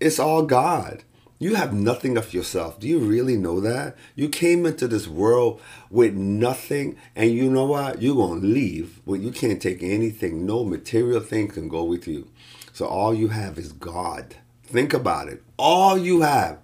It's 0.00 0.18
all 0.18 0.42
God. 0.42 1.04
You 1.38 1.56
have 1.56 1.72
nothing 1.72 2.16
of 2.16 2.32
yourself. 2.32 2.78
Do 2.78 2.88
you 2.88 3.00
really 3.00 3.36
know 3.36 3.60
that? 3.60 3.96
You 4.14 4.28
came 4.28 4.64
into 4.64 4.86
this 4.86 5.08
world 5.08 5.60
with 5.90 6.14
nothing, 6.14 6.96
and 7.16 7.30
you 7.32 7.50
know 7.50 7.66
what? 7.66 8.00
You're 8.00 8.14
going 8.14 8.40
to 8.40 8.46
leave, 8.46 9.00
but 9.06 9.20
you 9.20 9.30
can't 9.32 9.60
take 9.60 9.82
anything. 9.82 10.46
No 10.46 10.64
material 10.64 11.20
thing 11.20 11.48
can 11.48 11.68
go 11.68 11.84
with 11.84 12.06
you. 12.06 12.28
So 12.72 12.86
all 12.86 13.12
you 13.12 13.28
have 13.28 13.58
is 13.58 13.72
God. 13.72 14.36
Think 14.62 14.94
about 14.94 15.28
it. 15.28 15.42
All 15.56 15.98
you 15.98 16.22
have 16.22 16.58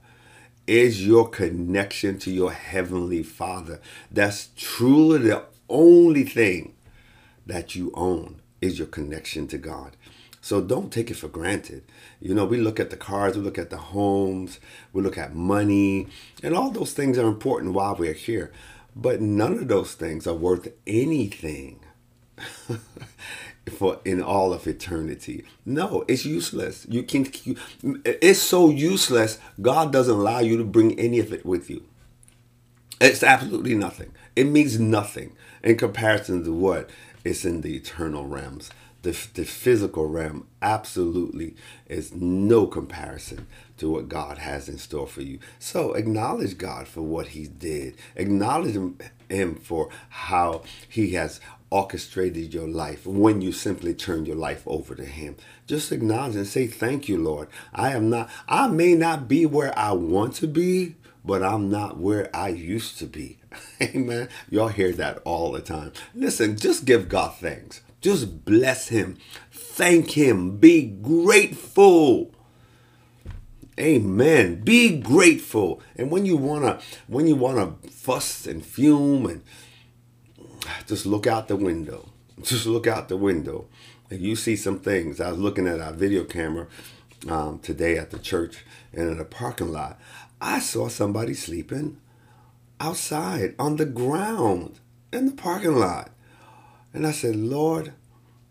is 0.69 1.07
your 1.07 1.29
connection 1.29 2.19
to 2.19 2.31
your 2.31 2.53
Heavenly 2.53 3.23
Father. 3.23 3.81
That's 4.13 4.51
truly 4.55 5.19
the 5.19 5.45
only 5.69 6.25
thing 6.25 6.75
that 7.47 7.75
you 7.75 7.91
own 7.95 8.43
is 8.61 8.79
your 8.79 8.87
connection 8.87 9.49
to 9.49 9.57
God. 9.57 9.97
So 10.43 10.61
don't 10.61 10.93
take 10.93 11.11
it 11.11 11.17
for 11.17 11.29
granted. 11.29 11.85
You 12.21 12.35
know, 12.35 12.45
we 12.45 12.59
look 12.59 12.79
at 12.79 12.91
the 12.91 12.97
cars, 12.97 13.35
we 13.35 13.43
look 13.43 13.59
at 13.59 13.71
the 13.71 13.79
homes, 13.79 14.61
we 14.93 15.03
look 15.03 15.17
at 15.17 15.35
money, 15.35 16.07
and 16.43 16.55
all 16.55 16.71
those 16.71 16.93
things 16.93 17.19
are 17.19 17.27
important 17.27 17.73
while 17.73 17.97
we're 17.97 18.13
here. 18.13 18.53
But 18.95 19.23
none 19.23 19.55
of 19.55 19.69
those 19.69 19.95
things 19.95 20.27
are 20.27 20.35
worth 20.35 20.69
anything 20.87 21.81
for 23.69 24.01
in 24.05 24.23
all 24.23 24.53
of 24.53 24.67
eternity. 24.67 25.45
No, 25.65 26.05
it's 26.09 26.25
useless. 26.25 26.87
You 26.89 27.03
can 27.03 27.27
you, 27.45 27.57
it's 28.05 28.41
so 28.41 28.71
useless. 28.71 29.39
God 29.61 29.93
doesn't 29.93 30.15
allow 30.15 30.41
you 30.41 30.57
to 30.57 30.65
bring 30.65 30.99
any 30.99 31.19
of 31.19 31.33
it 31.33 31.47
with 31.47 31.71
you. 31.71 31.85
It's 33.01 33.23
absolutely 33.23 33.75
nothing. 33.75 34.13
It 34.35 34.45
means 34.45 34.81
nothing 34.81 35.37
in 35.63 35.77
comparison 35.77 36.45
to 36.45 36.53
what 36.53 36.91
is 37.25 37.45
in 37.45 37.61
the 37.61 37.77
eternal 37.77 38.27
realms 38.27 38.71
the, 39.03 39.11
the 39.35 39.45
physical 39.45 40.07
realm 40.07 40.47
absolutely 40.61 41.55
is 41.87 42.13
no 42.13 42.67
comparison 42.67 43.47
to 43.77 43.91
what 43.91 44.09
God 44.09 44.39
has 44.39 44.69
in 44.69 44.79
store 44.79 45.07
for 45.07 45.23
you. 45.23 45.39
So 45.59 45.95
acknowledge 45.95 46.59
God 46.59 46.89
for 46.89 47.03
what 47.03 47.29
He 47.29 47.47
did. 47.47 47.97
Acknowledge 48.17 48.77
Him, 49.29 49.55
for 49.57 49.89
how 50.09 50.63
He 50.89 51.13
has 51.13 51.41
orchestrated 51.71 52.53
your 52.53 52.67
life 52.67 53.07
when 53.07 53.41
you 53.41 53.53
simply 53.53 53.95
turn 53.95 54.27
your 54.27 54.37
life 54.37 54.63
over 54.67 54.95
to 54.95 55.05
Him. 55.05 55.37
Just 55.67 55.93
acknowledge 55.93 56.35
and 56.35 56.47
say, 56.47 56.67
Thank 56.67 57.09
you, 57.09 57.19
Lord. 57.19 57.49
I 57.73 57.93
am 57.93 58.11
not, 58.11 58.29
I 58.49 58.67
may 58.67 58.95
not 58.95 59.29
be 59.29 59.47
where 59.47 59.77
I 59.79 59.93
want 59.93 60.35
to 60.37 60.49
be, 60.49 60.97
but 61.25 61.43
I'm 61.43 61.71
not 61.71 61.99
where 61.99 62.35
I 62.35 62.49
used 62.49 62.99
to 62.99 63.07
be. 63.07 63.39
Amen. 63.83 64.29
Y'all 64.51 64.69
hear 64.69 64.93
that 64.93 65.19
all 65.25 65.53
the 65.53 65.61
time. 65.61 65.93
Listen, 66.15 66.57
just 66.57 66.85
give 66.85 67.09
God 67.09 67.37
thanks. 67.37 67.83
Just 68.01 68.45
bless 68.45 68.89
him. 68.89 69.19
Thank 69.51 70.13
him. 70.13 70.57
Be 70.59 70.83
grateful. 70.83 72.33
Amen. 73.79 74.63
Be 74.63 74.99
grateful. 74.99 75.81
And 75.97 76.11
when 76.11 76.27
you 76.27 76.37
wanna 76.37 76.81
when 77.07 77.27
you 77.27 77.37
wanna 77.37 77.75
fuss 77.91 78.47
and 78.47 78.65
fume 78.65 79.27
and 79.27 79.43
just 80.87 81.07
look 81.07 81.27
out 81.27 81.49
the 81.49 81.57
window. 81.57 82.09
Just 82.43 82.67
look 82.67 82.87
out 82.87 83.09
the 83.09 83.17
window. 83.17 83.67
And 84.11 84.21
you 84.21 84.37
see 84.37 84.55
some 84.55 84.79
things. 84.79 85.21
I 85.21 85.31
was 85.31 85.39
looking 85.39 85.67
at 85.67 85.81
our 85.81 85.93
video 85.93 86.25
camera 86.25 86.69
um, 87.29 87.59
today 87.59 87.99
at 87.99 88.11
the 88.11 88.19
church 88.19 88.65
and 88.93 89.11
in 89.11 89.19
the 89.19 89.25
parking 89.25 89.73
lot. 89.73 89.99
I 90.41 90.61
saw 90.61 90.89
somebody 90.89 91.35
sleeping 91.35 92.01
outside 92.81 93.55
on 93.59 93.77
the 93.77 93.87
ground 93.87 94.79
in 95.13 95.27
the 95.27 95.33
parking 95.33 95.75
lot. 95.75 96.11
And 96.99 97.07
I 97.07 97.13
said, 97.13 97.37
Lord, 97.37 97.93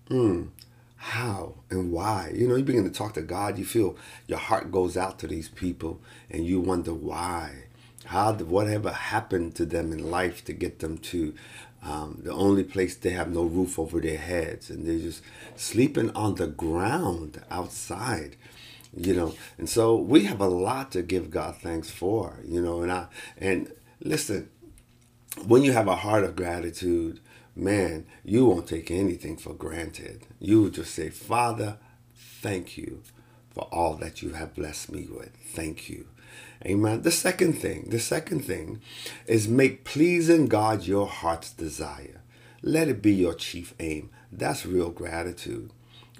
mm, 0.09 0.47
how 0.95 1.55
and 1.69 1.91
why? 1.91 2.31
You 2.33 2.47
know, 2.47 2.55
you 2.55 2.63
begin 2.63 2.85
to 2.85 2.89
talk 2.89 3.13
to 3.15 3.21
God, 3.21 3.57
you 3.57 3.65
feel 3.65 3.97
your 4.25 4.39
heart 4.39 4.71
goes 4.71 4.95
out 4.95 5.19
to 5.19 5.27
these 5.27 5.49
people 5.49 5.99
and 6.31 6.45
you 6.45 6.61
wonder 6.61 6.93
why. 6.93 7.65
How, 8.05 8.31
whatever 8.31 8.89
happened 8.93 9.55
to 9.55 9.65
them 9.65 9.91
in 9.91 10.09
life 10.09 10.45
to 10.45 10.53
get 10.53 10.79
them 10.79 10.97
to 10.99 11.33
um, 11.83 12.21
the 12.23 12.31
only 12.31 12.63
place 12.63 12.95
they 12.95 13.09
have 13.09 13.29
no 13.29 13.43
roof 13.43 13.77
over 13.77 13.99
their 13.99 14.17
heads 14.17 14.69
and 14.69 14.87
they're 14.87 14.97
just 14.97 15.21
sleeping 15.57 16.11
on 16.11 16.35
the 16.35 16.47
ground 16.47 17.41
outside 17.51 18.37
you 18.95 19.13
know 19.13 19.35
and 19.57 19.69
so 19.69 19.97
we 19.97 20.23
have 20.23 20.39
a 20.39 20.47
lot 20.47 20.91
to 20.93 21.01
give 21.01 21.29
god 21.29 21.55
thanks 21.57 21.89
for 21.89 22.39
you 22.45 22.61
know 22.61 22.81
and 22.81 22.91
i 22.91 23.05
and 23.37 23.71
listen 24.01 24.49
when 25.45 25.61
you 25.61 25.73
have 25.73 25.87
a 25.87 25.97
heart 25.97 26.23
of 26.23 26.35
gratitude 26.35 27.19
man, 27.57 28.05
you 28.23 28.45
won't 28.45 28.67
take 28.67 28.91
anything 28.91 29.37
for 29.37 29.53
granted. 29.53 30.25
You 30.39 30.61
will 30.61 30.69
just 30.69 30.93
say, 30.93 31.09
Father, 31.09 31.77
thank 32.15 32.77
you 32.77 33.01
for 33.53 33.67
all 33.71 33.95
that 33.95 34.21
you 34.21 34.33
have 34.33 34.55
blessed 34.55 34.91
me 34.91 35.07
with. 35.09 35.35
Thank 35.53 35.89
you. 35.89 36.07
Amen. 36.65 37.01
The 37.01 37.11
second 37.11 37.53
thing, 37.53 37.87
the 37.89 37.99
second 37.99 38.41
thing 38.45 38.81
is 39.25 39.47
make 39.47 39.83
pleasing 39.83 40.47
God 40.47 40.83
your 40.85 41.07
heart's 41.07 41.51
desire. 41.51 42.21
Let 42.61 42.87
it 42.87 43.01
be 43.01 43.13
your 43.13 43.33
chief 43.33 43.73
aim. 43.79 44.09
That's 44.31 44.65
real 44.65 44.89
gratitude. 44.89 45.71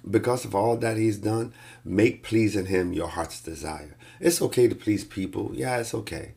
Because 0.10 0.46
of 0.46 0.56
all 0.56 0.77
that 0.77 0.98
he's 0.98 1.17
done, 1.17 1.53
make 1.84 2.24
pleasing 2.24 2.67
him 2.67 2.94
your 2.94 3.08
heart's 3.10 3.41
desire. 3.41 3.96
It's 4.20 4.41
okay 4.41 4.67
to 4.67 4.75
please 4.75 5.03
people. 5.03 5.51
Yeah, 5.53 5.77
it's 5.77 5.94
okay. 5.94 6.34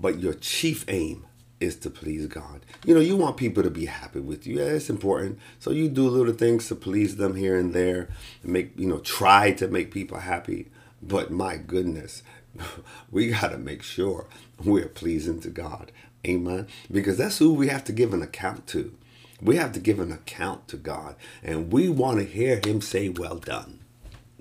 But 0.00 0.20
your 0.20 0.34
chief 0.34 0.84
aim 0.88 1.24
is 1.60 1.76
to 1.76 1.90
please 1.90 2.26
God. 2.26 2.60
You 2.84 2.94
know, 2.94 3.00
you 3.00 3.16
want 3.16 3.36
people 3.36 3.62
to 3.62 3.70
be 3.70 3.86
happy 3.86 4.20
with 4.20 4.46
you. 4.46 4.58
Yeah, 4.58 4.72
it's 4.72 4.90
important. 4.90 5.38
So 5.58 5.70
you 5.70 5.88
do 5.88 6.08
little 6.08 6.34
things 6.34 6.68
to 6.68 6.74
please 6.74 7.16
them 7.16 7.34
here 7.34 7.58
and 7.58 7.74
there, 7.74 8.08
and 8.42 8.52
make 8.52 8.78
you 8.78 8.86
know, 8.86 8.98
try 8.98 9.52
to 9.52 9.68
make 9.68 9.90
people 9.90 10.18
happy. 10.18 10.70
But 11.02 11.30
my 11.30 11.56
goodness, 11.56 12.22
we 13.10 13.28
got 13.28 13.50
to 13.50 13.58
make 13.58 13.82
sure 13.82 14.26
we're 14.64 14.88
pleasing 14.88 15.40
to 15.40 15.50
God. 15.50 15.92
Amen. 16.26 16.66
Because 16.90 17.18
that's 17.18 17.38
who 17.38 17.54
we 17.54 17.68
have 17.68 17.84
to 17.84 17.92
give 17.92 18.12
an 18.12 18.22
account 18.22 18.66
to. 18.68 18.94
We 19.40 19.56
have 19.56 19.72
to 19.72 19.80
give 19.80 20.00
an 20.00 20.10
account 20.10 20.66
to 20.68 20.76
God, 20.76 21.14
and 21.44 21.72
we 21.72 21.88
want 21.88 22.18
to 22.18 22.24
hear 22.24 22.60
Him 22.64 22.80
say, 22.80 23.08
Well 23.08 23.36
done. 23.36 23.80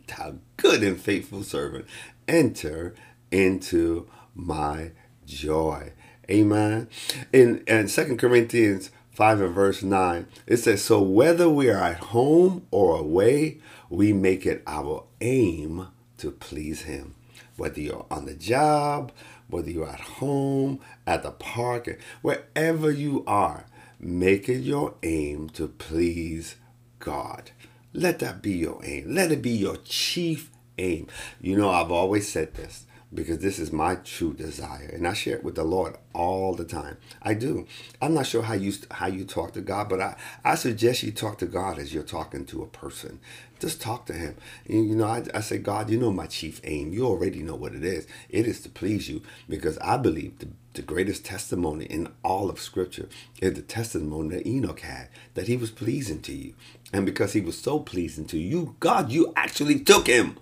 Thou 0.07 0.35
good 0.55 0.81
and 0.83 0.99
faithful 0.99 1.43
servant. 1.43 1.85
Enter 2.27 2.95
into 3.29 4.07
my 4.33 4.91
joy. 5.25 5.91
Amen. 6.29 6.89
In 7.31 7.63
in 7.67 7.87
Second 7.87 8.17
Corinthians 8.17 8.91
5 9.11 9.41
and 9.41 9.55
verse 9.55 9.81
9, 9.81 10.27
it 10.45 10.57
says, 10.57 10.83
So 10.83 11.01
whether 11.01 11.49
we 11.49 11.69
are 11.71 11.81
at 11.81 11.97
home 11.97 12.67
or 12.69 12.99
away, 12.99 13.57
we 13.89 14.13
make 14.13 14.45
it 14.45 14.61
our 14.67 15.05
aim 15.21 15.87
to 16.17 16.31
please 16.31 16.83
him. 16.83 17.15
Whether 17.55 17.81
you're 17.81 18.05
on 18.11 18.25
the 18.25 18.35
job, 18.35 19.11
whether 19.49 19.71
you're 19.71 19.89
at 19.89 19.99
home, 19.99 20.79
at 21.07 21.23
the 21.23 21.31
park, 21.31 21.97
wherever 22.21 22.91
you 22.91 23.23
are, 23.25 23.65
make 23.99 24.47
it 24.49 24.59
your 24.59 24.95
aim 25.01 25.49
to 25.51 25.67
please 25.67 26.57
God. 26.99 27.49
Let 27.93 28.19
that 28.19 28.41
be 28.43 28.51
your 28.51 28.79
aim. 28.83 29.15
Let 29.15 29.31
it 29.31 29.41
be 29.41 29.51
your 29.51 29.77
chief 29.77 30.51
aim. 30.77 31.07
You 31.41 31.57
know, 31.57 31.69
I've 31.71 31.91
always 31.91 32.31
said 32.31 32.53
this 32.53 32.85
because 33.13 33.39
this 33.39 33.57
is 33.57 33.71
my 33.71 33.95
true 33.95 34.33
desire 34.33 34.89
and 34.93 35.07
I 35.07 35.13
share 35.13 35.37
it 35.37 35.43
with 35.43 35.55
the 35.55 35.63
Lord 35.63 35.95
all 36.13 36.53
the 36.53 36.65
time. 36.65 36.97
I 37.21 37.33
do. 37.35 37.65
I'm 38.01 38.13
not 38.13 38.27
sure 38.27 38.43
how 38.43 38.53
you 38.53 38.73
how 38.91 39.07
you 39.07 39.23
talk 39.23 39.53
to 39.53 39.61
God, 39.61 39.87
but 39.87 40.01
I, 40.01 40.15
I 40.43 40.55
suggest 40.55 41.03
you 41.03 41.11
talk 41.11 41.37
to 41.39 41.45
God 41.45 41.79
as 41.79 41.93
you're 41.93 42.03
talking 42.03 42.45
to 42.47 42.63
a 42.63 42.67
person. 42.67 43.19
Just 43.59 43.81
talk 43.81 44.05
to 44.07 44.13
him. 44.13 44.35
And, 44.67 44.87
you 44.87 44.95
know, 44.95 45.07
I, 45.07 45.23
I 45.33 45.39
say, 45.39 45.57
God, 45.57 45.89
you 45.89 45.97
know 45.97 46.11
my 46.11 46.27
chief 46.27 46.61
aim. 46.63 46.93
You 46.93 47.07
already 47.07 47.41
know 47.41 47.55
what 47.55 47.73
it 47.73 47.83
is. 47.83 48.05
It 48.29 48.45
is 48.45 48.59
to 48.61 48.69
please 48.69 49.09
you 49.09 49.23
because 49.49 49.79
I 49.79 49.97
believe 49.97 50.37
the, 50.37 50.49
the 50.73 50.83
greatest 50.83 51.25
testimony 51.25 51.85
in 51.85 52.09
all 52.23 52.51
of 52.51 52.59
Scripture 52.59 53.09
is 53.41 53.53
the 53.53 53.63
testimony 53.63 54.35
that 54.35 54.45
Enoch 54.47 54.81
had, 54.81 55.09
that 55.33 55.47
he 55.47 55.57
was 55.57 55.71
pleasing 55.71 56.21
to 56.21 56.33
you. 56.33 56.53
And 56.93 57.05
because 57.05 57.33
he 57.33 57.41
was 57.41 57.57
so 57.57 57.79
pleasing 57.79 58.25
to 58.25 58.37
you, 58.37 58.75
God, 58.79 59.11
you 59.11 59.33
actually 59.35 59.79
took 59.79 60.05
him 60.05 60.37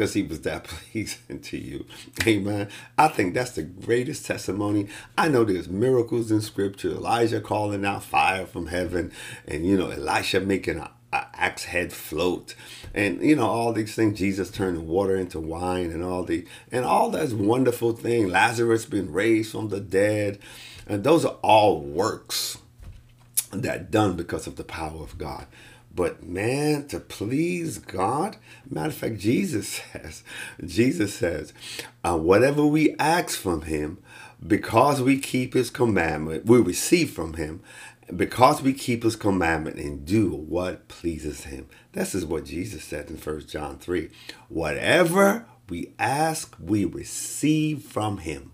because 0.00 0.14
he 0.14 0.22
was 0.22 0.40
that 0.40 0.64
pleasing 0.92 1.40
to 1.40 1.58
you. 1.58 1.84
Amen. 2.26 2.70
I 2.96 3.08
think 3.08 3.34
that's 3.34 3.50
the 3.50 3.62
greatest 3.62 4.24
testimony. 4.24 4.88
I 5.18 5.28
know 5.28 5.44
there's 5.44 5.68
miracles 5.68 6.30
in 6.30 6.40
scripture. 6.40 6.92
Elijah 6.92 7.42
calling 7.42 7.84
out 7.84 8.02
fire 8.02 8.46
from 8.46 8.68
heaven, 8.68 9.12
and 9.46 9.66
you 9.66 9.76
know, 9.76 9.90
Elisha 9.90 10.40
making 10.40 10.78
a, 10.78 10.90
a 11.12 11.26
axe 11.34 11.64
head 11.64 11.92
float. 11.92 12.54
And 12.94 13.20
you 13.20 13.36
know, 13.36 13.46
all 13.46 13.74
these 13.74 13.94
things, 13.94 14.18
Jesus 14.18 14.50
turning 14.50 14.88
water 14.88 15.16
into 15.16 15.38
wine 15.38 15.90
and 15.90 16.02
all 16.02 16.24
the 16.24 16.46
and 16.72 16.86
all 16.86 17.10
that's 17.10 17.34
wonderful 17.34 17.92
thing. 17.92 18.30
Lazarus 18.30 18.86
being 18.86 19.12
raised 19.12 19.52
from 19.52 19.68
the 19.68 19.80
dead. 19.80 20.38
And 20.86 21.04
those 21.04 21.26
are 21.26 21.36
all 21.42 21.82
works 21.82 22.56
that 23.52 23.90
done 23.90 24.16
because 24.16 24.46
of 24.46 24.56
the 24.56 24.64
power 24.64 25.02
of 25.02 25.18
God. 25.18 25.46
But 25.94 26.22
man, 26.22 26.86
to 26.88 27.00
please 27.00 27.78
God, 27.78 28.36
matter 28.68 28.88
of 28.88 28.94
fact, 28.94 29.18
Jesus 29.18 29.68
says, 29.92 30.22
Jesus 30.64 31.14
says, 31.14 31.52
uh, 32.04 32.16
whatever 32.16 32.64
we 32.64 32.94
ask 32.98 33.38
from 33.38 33.62
Him, 33.62 33.98
because 34.46 35.02
we 35.02 35.18
keep 35.18 35.54
His 35.54 35.70
commandment, 35.70 36.46
we 36.46 36.58
receive 36.58 37.10
from 37.10 37.34
Him, 37.34 37.60
because 38.14 38.62
we 38.62 38.72
keep 38.72 39.02
His 39.02 39.16
commandment 39.16 39.76
and 39.76 40.06
do 40.06 40.30
what 40.30 40.88
pleases 40.88 41.44
Him. 41.44 41.68
This 41.92 42.14
is 42.14 42.24
what 42.24 42.44
Jesus 42.44 42.84
said 42.84 43.10
in 43.10 43.16
1 43.16 43.46
John 43.46 43.78
3. 43.78 44.10
Whatever 44.48 45.46
we 45.68 45.92
ask, 45.98 46.56
we 46.60 46.84
receive 46.84 47.82
from 47.82 48.18
Him, 48.18 48.52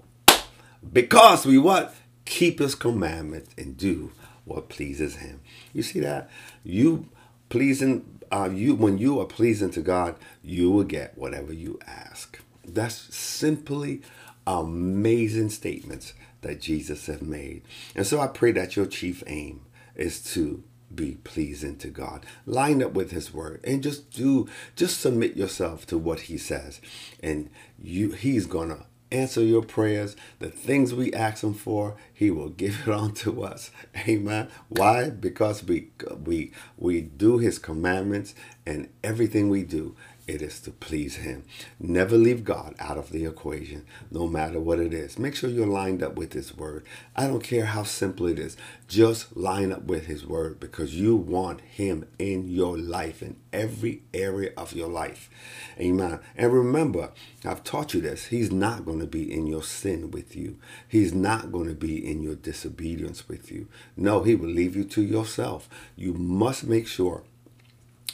because 0.90 1.44
we 1.44 1.58
what 1.58 1.94
keep 2.24 2.58
His 2.60 2.74
commandments 2.74 3.54
and 3.58 3.76
do 3.76 4.12
what 4.44 4.68
pleases 4.70 5.16
Him. 5.16 5.40
You 5.74 5.82
see 5.82 6.00
that 6.00 6.30
you 6.64 7.08
pleasing 7.48 8.20
uh, 8.30 8.50
you 8.52 8.74
when 8.74 8.98
you 8.98 9.20
are 9.20 9.26
pleasing 9.26 9.70
to 9.70 9.80
God, 9.80 10.16
you 10.42 10.70
will 10.70 10.84
get 10.84 11.16
whatever 11.16 11.52
you 11.52 11.78
ask. 11.86 12.40
That's 12.64 13.14
simply 13.14 14.02
amazing 14.46 15.50
statements 15.50 16.12
that 16.42 16.60
Jesus 16.60 17.06
has 17.06 17.22
made. 17.22 17.62
And 17.94 18.06
so 18.06 18.20
I 18.20 18.26
pray 18.26 18.52
that 18.52 18.76
your 18.76 18.86
chief 18.86 19.22
aim 19.26 19.62
is 19.94 20.22
to 20.34 20.62
be 20.94 21.18
pleasing 21.24 21.76
to 21.78 21.88
God. 21.88 22.24
Line 22.46 22.82
up 22.82 22.92
with 22.92 23.10
his 23.10 23.32
word 23.32 23.60
and 23.64 23.82
just 23.82 24.10
do 24.10 24.48
just 24.76 25.00
submit 25.00 25.36
yourself 25.36 25.86
to 25.86 25.98
what 25.98 26.20
he 26.20 26.38
says. 26.38 26.80
And 27.22 27.50
you 27.82 28.12
he's 28.12 28.46
going 28.46 28.68
to 28.70 28.86
answer 29.10 29.42
your 29.42 29.62
prayers. 29.62 30.16
The 30.38 30.50
things 30.50 30.94
we 30.94 31.12
ask 31.12 31.42
him 31.44 31.54
for, 31.54 31.96
he 32.12 32.30
will 32.30 32.50
give 32.50 32.82
it 32.86 32.92
on 32.92 33.14
to 33.14 33.42
us. 33.44 33.70
Amen. 34.08 34.48
Why? 34.68 35.10
Because 35.10 35.64
we 35.64 35.88
we 36.24 36.52
we 36.76 37.00
do 37.02 37.38
his 37.38 37.58
commandments 37.58 38.34
and 38.66 38.88
everything 39.04 39.48
we 39.48 39.62
do 39.64 39.94
it 40.26 40.42
is 40.42 40.60
to 40.60 40.72
please 40.72 41.16
him. 41.16 41.44
Never 41.78 42.16
leave 42.16 42.42
God 42.42 42.74
out 42.80 42.98
of 42.98 43.10
the 43.10 43.24
equation, 43.24 43.86
no 44.10 44.26
matter 44.26 44.58
what 44.58 44.80
it 44.80 44.92
is. 44.92 45.18
Make 45.18 45.36
sure 45.36 45.48
you're 45.48 45.66
lined 45.66 46.02
up 46.02 46.16
with 46.16 46.32
his 46.32 46.56
word. 46.56 46.84
I 47.14 47.28
don't 47.28 47.44
care 47.44 47.66
how 47.66 47.84
simple 47.84 48.26
it 48.26 48.38
is. 48.38 48.56
Just 48.88 49.36
line 49.36 49.72
up 49.72 49.84
with 49.84 50.06
his 50.06 50.26
word 50.26 50.58
because 50.58 50.94
you 50.96 51.14
want 51.14 51.60
him 51.60 52.06
in 52.18 52.48
your 52.48 52.76
life, 52.76 53.22
in 53.22 53.36
every 53.52 54.02
area 54.12 54.52
of 54.56 54.72
your 54.72 54.88
life. 54.88 55.30
Amen. 55.78 56.18
And 56.36 56.52
remember, 56.52 57.12
I've 57.44 57.62
taught 57.62 57.94
you 57.94 58.00
this. 58.00 58.26
He's 58.26 58.50
not 58.50 58.84
going 58.84 59.00
to 59.00 59.06
be 59.06 59.32
in 59.32 59.46
your 59.46 59.62
sin 59.62 60.10
with 60.10 60.34
you. 60.34 60.58
He's 60.88 61.14
not 61.14 61.52
going 61.52 61.68
to 61.68 61.74
be 61.74 62.04
in 62.04 62.22
your 62.22 62.34
disobedience 62.34 63.28
with 63.28 63.52
you. 63.52 63.68
No, 63.96 64.22
he 64.24 64.34
will 64.34 64.48
leave 64.48 64.74
you 64.74 64.84
to 64.84 65.02
yourself. 65.02 65.68
You 65.94 66.14
must 66.14 66.64
make 66.64 66.88
sure 66.88 67.22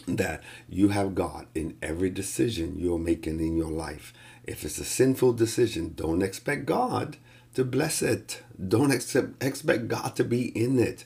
that 0.06 0.42
you 0.68 0.88
have 0.88 1.14
God 1.14 1.46
in 1.54 1.76
every 1.82 2.10
decision 2.10 2.78
you're 2.78 2.98
making 2.98 3.40
in 3.40 3.56
your 3.56 3.70
life. 3.70 4.12
If 4.44 4.64
it's 4.64 4.78
a 4.78 4.84
sinful 4.84 5.34
decision, 5.34 5.94
don't 5.94 6.22
expect 6.22 6.66
God 6.66 7.16
to 7.54 7.64
bless 7.64 8.02
it. 8.02 8.42
Don't 8.68 8.90
accept, 8.90 9.42
expect 9.42 9.88
God 9.88 10.16
to 10.16 10.24
be 10.24 10.48
in 10.58 10.78
it 10.78 11.04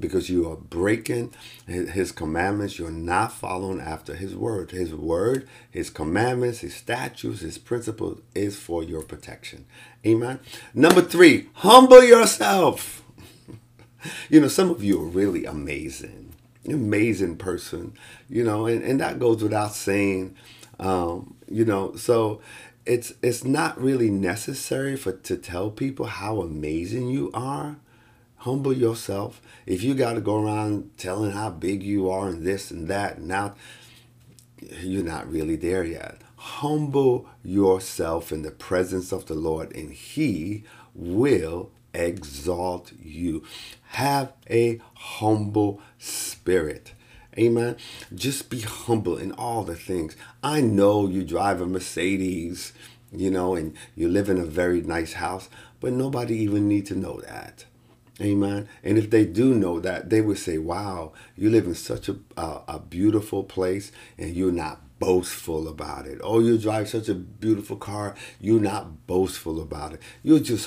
because 0.00 0.30
you 0.30 0.50
are 0.50 0.56
breaking 0.56 1.34
his 1.66 2.12
commandments. 2.12 2.78
You're 2.78 2.90
not 2.90 3.32
following 3.32 3.80
after 3.80 4.14
his 4.14 4.34
word. 4.34 4.70
His 4.70 4.94
word, 4.94 5.48
his 5.70 5.90
commandments, 5.90 6.60
his 6.60 6.74
statutes, 6.74 7.40
his 7.40 7.58
principles 7.58 8.20
is 8.34 8.56
for 8.56 8.82
your 8.82 9.02
protection. 9.02 9.66
Amen. 10.06 10.40
Number 10.72 11.02
three, 11.02 11.48
humble 11.54 12.04
yourself. 12.04 13.02
you 14.30 14.40
know, 14.40 14.48
some 14.48 14.70
of 14.70 14.84
you 14.84 15.02
are 15.02 15.06
really 15.06 15.44
amazing 15.44 16.27
amazing 16.70 17.36
person, 17.36 17.94
you 18.28 18.44
know, 18.44 18.66
and, 18.66 18.82
and 18.82 19.00
that 19.00 19.18
goes 19.18 19.42
without 19.42 19.74
saying, 19.74 20.34
um, 20.78 21.34
you 21.48 21.64
know, 21.64 21.94
so 21.96 22.40
it's 22.86 23.12
it's 23.22 23.44
not 23.44 23.80
really 23.80 24.10
necessary 24.10 24.96
for 24.96 25.12
to 25.12 25.36
tell 25.36 25.70
people 25.70 26.06
how 26.06 26.40
amazing 26.40 27.08
you 27.08 27.30
are. 27.34 27.76
Humble 28.42 28.72
yourself. 28.72 29.42
If 29.66 29.82
you 29.82 29.94
got 29.94 30.14
to 30.14 30.20
go 30.20 30.42
around 30.42 30.90
telling 30.96 31.32
how 31.32 31.50
big 31.50 31.82
you 31.82 32.08
are 32.08 32.28
and 32.28 32.46
this 32.46 32.70
and 32.70 32.88
that, 32.88 33.20
now 33.20 33.54
you're 34.80 35.04
not 35.04 35.30
really 35.30 35.56
there 35.56 35.84
yet. 35.84 36.18
Humble 36.36 37.28
yourself 37.42 38.32
in 38.32 38.42
the 38.42 38.50
presence 38.50 39.12
of 39.12 39.26
the 39.26 39.34
Lord, 39.34 39.74
and 39.74 39.92
He 39.92 40.64
will 40.94 41.72
exalt 41.98 42.92
you. 43.02 43.42
Have 43.88 44.32
a 44.48 44.80
humble 44.94 45.80
spirit. 45.98 46.92
Amen. 47.38 47.76
Just 48.14 48.50
be 48.50 48.60
humble 48.60 49.16
in 49.16 49.32
all 49.32 49.62
the 49.62 49.76
things. 49.76 50.16
I 50.42 50.60
know 50.60 51.06
you 51.06 51.22
drive 51.24 51.60
a 51.60 51.66
Mercedes, 51.66 52.72
you 53.12 53.30
know, 53.30 53.54
and 53.54 53.76
you 53.94 54.08
live 54.08 54.28
in 54.28 54.38
a 54.38 54.44
very 54.44 54.82
nice 54.82 55.14
house, 55.14 55.48
but 55.80 55.92
nobody 55.92 56.36
even 56.38 56.68
need 56.68 56.86
to 56.86 56.96
know 56.96 57.20
that. 57.20 57.64
Amen. 58.20 58.68
And 58.82 58.98
if 58.98 59.10
they 59.10 59.24
do 59.24 59.54
know 59.54 59.78
that, 59.78 60.10
they 60.10 60.20
would 60.20 60.38
say, 60.38 60.58
wow, 60.58 61.12
you 61.36 61.50
live 61.50 61.66
in 61.66 61.76
such 61.76 62.08
a, 62.08 62.16
a, 62.36 62.62
a 62.66 62.78
beautiful 62.80 63.44
place 63.44 63.92
and 64.18 64.34
you're 64.34 64.50
not 64.50 64.80
boastful 64.98 65.68
about 65.68 66.06
it. 66.06 66.20
Oh, 66.24 66.40
you 66.40 66.58
drive 66.58 66.88
such 66.88 67.08
a 67.08 67.14
beautiful 67.14 67.76
car, 67.76 68.16
you're 68.40 68.60
not 68.60 69.06
boastful 69.06 69.60
about 69.60 69.92
it. 69.92 70.02
You're 70.24 70.40
just 70.40 70.66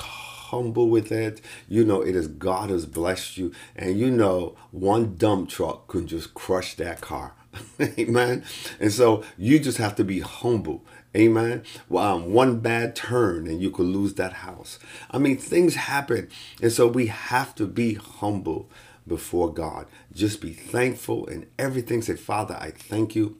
humble 0.51 0.89
with 0.89 1.11
it. 1.11 1.41
You 1.67 1.83
know, 1.83 2.01
it 2.01 2.15
is 2.15 2.27
God 2.27 2.69
has 2.69 2.85
blessed 2.85 3.37
you. 3.37 3.51
And 3.75 3.97
you 3.97 4.11
know, 4.11 4.55
one 4.71 5.15
dump 5.15 5.49
truck 5.49 5.87
can 5.87 6.07
just 6.07 6.33
crush 6.33 6.75
that 6.75 7.01
car. 7.01 7.33
Amen. 7.81 8.43
And 8.79 8.91
so 8.91 9.23
you 9.37 9.59
just 9.59 9.77
have 9.77 9.95
to 9.95 10.03
be 10.03 10.19
humble. 10.19 10.85
Amen. 11.15 11.63
Well, 11.89 12.15
um, 12.15 12.33
one 12.33 12.59
bad 12.59 12.95
turn 12.95 13.47
and 13.47 13.61
you 13.61 13.69
could 13.69 13.85
lose 13.85 14.13
that 14.13 14.33
house. 14.33 14.79
I 15.09 15.17
mean, 15.17 15.37
things 15.37 15.75
happen. 15.75 16.29
And 16.61 16.71
so 16.71 16.87
we 16.87 17.07
have 17.07 17.53
to 17.55 17.67
be 17.67 17.95
humble 17.95 18.69
before 19.07 19.53
God. 19.53 19.87
Just 20.13 20.39
be 20.39 20.53
thankful 20.53 21.27
and 21.27 21.47
everything. 21.59 22.01
Say, 22.01 22.15
Father, 22.15 22.55
I 22.55 22.71
thank 22.71 23.15
you. 23.15 23.37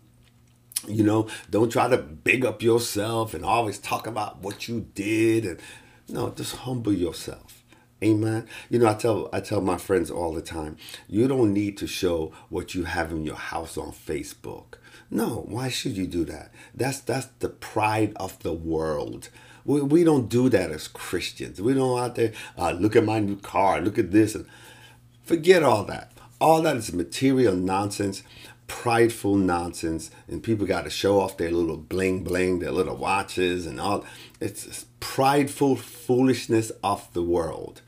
You 0.88 1.04
know, 1.04 1.28
don't 1.50 1.72
try 1.72 1.88
to 1.88 1.98
big 1.98 2.44
up 2.44 2.62
yourself 2.64 3.34
and 3.34 3.46
always 3.46 3.78
talk 3.78 4.08
about 4.08 4.40
what 4.40 4.68
you 4.68 4.88
did 4.96 5.46
and 5.46 5.60
no, 6.12 6.30
just 6.30 6.56
humble 6.58 6.94
yourself. 6.94 7.64
Amen. 8.04 8.48
You 8.70 8.80
know, 8.80 8.88
I 8.90 8.96
tell 8.96 9.30
I 9.32 9.42
tell 9.42 9.62
my 9.62 9.78
friends 9.78 10.10
all 10.10 10.34
the 10.34 10.42
time, 10.42 10.78
you 11.08 11.28
don't 11.28 11.54
need 11.54 11.78
to 11.78 11.88
show 11.88 12.32
what 12.50 12.74
you 12.74 12.86
have 12.86 13.12
in 13.12 13.24
your 13.24 13.36
house 13.36 13.78
on 13.78 13.92
Facebook. 13.92 14.76
No, 15.12 15.46
why 15.48 15.70
should 15.70 15.98
you 15.98 16.08
do 16.08 16.26
that? 16.26 16.52
That's 16.74 17.00
that's 17.00 17.28
the 17.40 17.50
pride 17.50 18.14
of 18.16 18.40
the 18.40 18.54
world. 18.54 19.30
We, 19.66 19.82
we 19.82 20.04
don't 20.04 20.30
do 20.30 20.50
that 20.50 20.72
as 20.72 20.88
Christians. 20.88 21.62
We 21.62 21.76
don't 21.76 22.00
out 22.00 22.16
there 22.16 22.34
uh, 22.58 22.72
look 22.72 22.96
at 22.96 23.04
my 23.04 23.20
new 23.20 23.38
car, 23.38 23.80
look 23.80 24.00
at 24.00 24.12
this, 24.12 24.34
and 24.34 24.48
forget 25.24 25.62
all 25.62 25.84
that. 25.84 26.12
All 26.40 26.64
that 26.64 26.78
is 26.78 26.92
material 26.92 27.56
nonsense 27.56 28.24
prideful 28.72 29.36
nonsense 29.36 30.12
and 30.30 30.42
people 30.42 30.66
got 30.66 30.86
to 30.86 30.90
show 30.90 31.20
off 31.20 31.36
their 31.36 31.52
little 31.52 31.76
bling 31.76 32.24
bling 32.24 32.60
their 32.60 32.72
little 32.72 32.96
watches 32.96 33.66
and 33.66 33.82
all. 33.82 34.06
It's 34.40 34.86
prideful 35.02 35.76
foolishness 35.76 36.72
of 36.82 37.12
the 37.12 37.22
world 37.22 37.82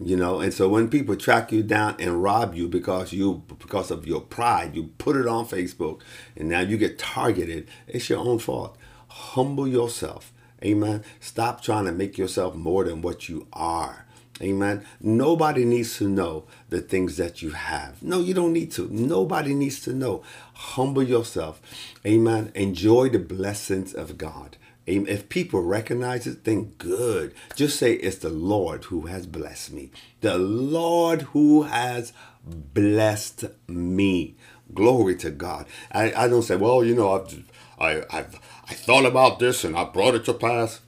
you 0.00 0.16
know? 0.16 0.40
And 0.40 0.52
so 0.52 0.68
when 0.68 0.88
people 0.88 1.14
track 1.14 1.52
you 1.52 1.62
down 1.62 1.96
and 2.00 2.22
rob 2.22 2.54
you 2.54 2.68
because 2.68 3.12
you 3.12 3.44
because 3.58 3.90
of 3.90 4.06
your 4.06 4.22
pride 4.22 4.74
you 4.74 4.84
put 4.98 5.14
it 5.14 5.26
on 5.26 5.46
facebook 5.46 6.00
and 6.36 6.48
now 6.48 6.60
you 6.60 6.76
get 6.78 6.98
targeted 6.98 7.68
it's 7.86 8.08
your 8.08 8.18
own 8.18 8.38
fault. 8.38 8.76
Humble 9.08 9.68
yourself. 9.68 10.32
Amen. 10.64 11.04
Stop 11.20 11.62
trying 11.62 11.84
to 11.84 11.92
make 11.92 12.16
yourself 12.18 12.54
more 12.54 12.84
than 12.84 13.02
what 13.02 13.28
you 13.28 13.46
are 13.52 14.03
Amen. 14.42 14.84
Nobody 15.00 15.64
needs 15.64 15.96
to 15.98 16.08
know 16.08 16.44
the 16.68 16.80
things 16.80 17.16
that 17.18 17.40
you 17.40 17.50
have. 17.50 18.02
No, 18.02 18.20
you 18.20 18.34
don't 18.34 18.52
need 18.52 18.72
to. 18.72 18.88
Nobody 18.90 19.54
needs 19.54 19.80
to 19.82 19.92
know. 19.92 20.22
Humble 20.54 21.04
yourself. 21.04 21.62
Amen. 22.04 22.50
Enjoy 22.54 23.08
the 23.08 23.20
blessings 23.20 23.94
of 23.94 24.18
God. 24.18 24.56
Amen. 24.88 25.06
If 25.08 25.28
people 25.28 25.62
recognize 25.62 26.26
it, 26.26 26.44
then 26.44 26.72
good. 26.78 27.32
Just 27.54 27.78
say 27.78 27.92
it's 27.94 28.18
the 28.18 28.28
Lord 28.28 28.84
who 28.84 29.02
has 29.02 29.26
blessed 29.26 29.72
me. 29.72 29.90
The 30.20 30.36
Lord 30.36 31.22
who 31.22 31.62
has 31.62 32.12
blessed 32.44 33.44
me. 33.68 34.34
Glory 34.74 35.14
to 35.16 35.30
God. 35.30 35.66
I, 35.92 36.12
I 36.12 36.28
don't 36.28 36.42
say, 36.42 36.56
well, 36.56 36.84
you 36.84 36.94
know, 36.96 37.12
I've, 37.12 37.44
I, 37.78 38.02
I've 38.10 38.40
I 38.68 38.74
thought 38.74 39.04
about 39.04 39.38
this 39.38 39.64
and 39.64 39.76
I 39.76 39.84
brought 39.84 40.14
it 40.14 40.24
to 40.24 40.34
pass. 40.34 40.80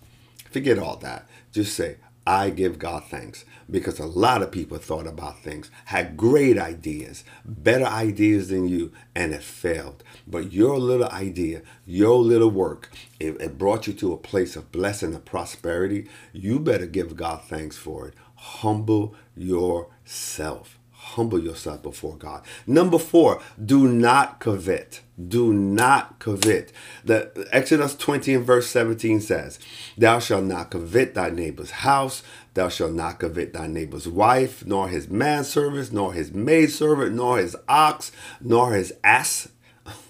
Forget 0.50 0.78
all 0.78 0.96
that. 0.96 1.28
Just 1.52 1.76
say, 1.76 1.96
I 2.26 2.50
give 2.50 2.78
God 2.78 3.04
thanks 3.04 3.44
because 3.70 3.98
a 4.00 4.06
lot 4.06 4.42
of 4.42 4.50
people 4.50 4.78
thought 4.78 5.06
about 5.06 5.40
things, 5.42 5.70
had 5.86 6.16
great 6.16 6.58
ideas, 6.58 7.24
better 7.44 7.84
ideas 7.86 8.48
than 8.48 8.68
you, 8.68 8.92
and 9.14 9.32
it 9.32 9.42
failed. 9.42 10.02
But 10.26 10.52
your 10.52 10.78
little 10.78 11.08
idea, 11.10 11.62
your 11.86 12.18
little 12.18 12.50
work, 12.50 12.90
it, 13.20 13.40
it 13.40 13.58
brought 13.58 13.86
you 13.86 13.92
to 13.94 14.12
a 14.12 14.18
place 14.18 14.56
of 14.56 14.72
blessing 14.72 15.14
and 15.14 15.24
prosperity. 15.24 16.08
You 16.32 16.58
better 16.58 16.86
give 16.86 17.16
God 17.16 17.42
thanks 17.44 17.76
for 17.76 18.08
it. 18.08 18.14
Humble 18.36 19.14
yourself. 19.36 20.75
Humble 21.06 21.38
yourself 21.38 21.82
before 21.82 22.16
God. 22.16 22.44
Number 22.66 22.98
four, 22.98 23.40
do 23.64 23.86
not 23.86 24.40
covet. 24.40 25.02
Do 25.28 25.52
not 25.52 26.18
covet. 26.18 26.72
The 27.04 27.48
Exodus 27.52 27.94
20 27.94 28.34
and 28.34 28.44
verse 28.44 28.68
17 28.68 29.20
says, 29.20 29.58
Thou 29.96 30.18
shalt 30.18 30.44
not 30.44 30.70
covet 30.70 31.14
thy 31.14 31.30
neighbor's 31.30 31.70
house, 31.70 32.22
thou 32.54 32.68
shalt 32.68 32.92
not 32.92 33.20
covet 33.20 33.52
thy 33.52 33.68
neighbor's 33.68 34.08
wife, 34.08 34.66
nor 34.66 34.88
his 34.88 35.08
manservant, 35.08 35.92
nor 35.92 36.12
his 36.12 36.32
maidservant, 36.32 37.14
nor 37.14 37.38
his 37.38 37.56
ox, 37.68 38.10
nor 38.40 38.74
his 38.74 38.92
ass. 39.04 39.48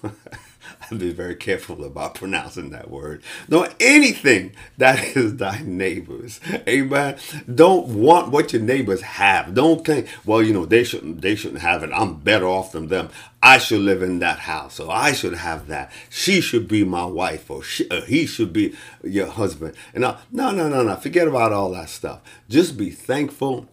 be 0.95 1.11
very 1.11 1.35
careful 1.35 1.83
about 1.83 2.15
pronouncing 2.15 2.69
that 2.71 2.89
word. 2.89 3.23
Nor 3.47 3.69
anything 3.79 4.53
that 4.77 5.15
is 5.15 5.37
thy 5.37 5.61
neighbor's. 5.63 6.39
Amen. 6.67 7.17
Don't 7.53 7.87
want 7.87 8.31
what 8.31 8.53
your 8.53 8.61
neighbors 8.61 9.01
have. 9.01 9.53
Don't 9.53 9.85
think, 9.85 10.07
well, 10.25 10.41
you 10.41 10.53
know, 10.53 10.65
they 10.65 10.83
shouldn't 10.83 11.21
they 11.21 11.35
shouldn't 11.35 11.61
have 11.61 11.83
it. 11.83 11.91
I'm 11.93 12.19
better 12.19 12.47
off 12.47 12.71
than 12.71 12.87
them. 12.87 13.09
I 13.41 13.59
should 13.59 13.81
live 13.81 14.01
in 14.01 14.19
that 14.19 14.39
house, 14.39 14.79
or 14.79 14.91
I 14.91 15.13
should 15.13 15.35
have 15.35 15.67
that. 15.67 15.91
She 16.09 16.41
should 16.41 16.67
be 16.67 16.83
my 16.83 17.05
wife, 17.05 17.51
or, 17.51 17.61
she, 17.61 17.87
or 17.89 18.01
he 18.01 18.25
should 18.25 18.51
be 18.51 18.75
your 19.03 19.27
husband. 19.27 19.75
And 19.93 20.01
no, 20.01 20.17
no, 20.31 20.51
no, 20.51 20.67
no, 20.67 20.83
no. 20.83 20.95
Forget 20.95 21.27
about 21.27 21.53
all 21.53 21.71
that 21.71 21.89
stuff. 21.89 22.21
Just 22.49 22.77
be 22.77 22.89
thankful 22.89 23.69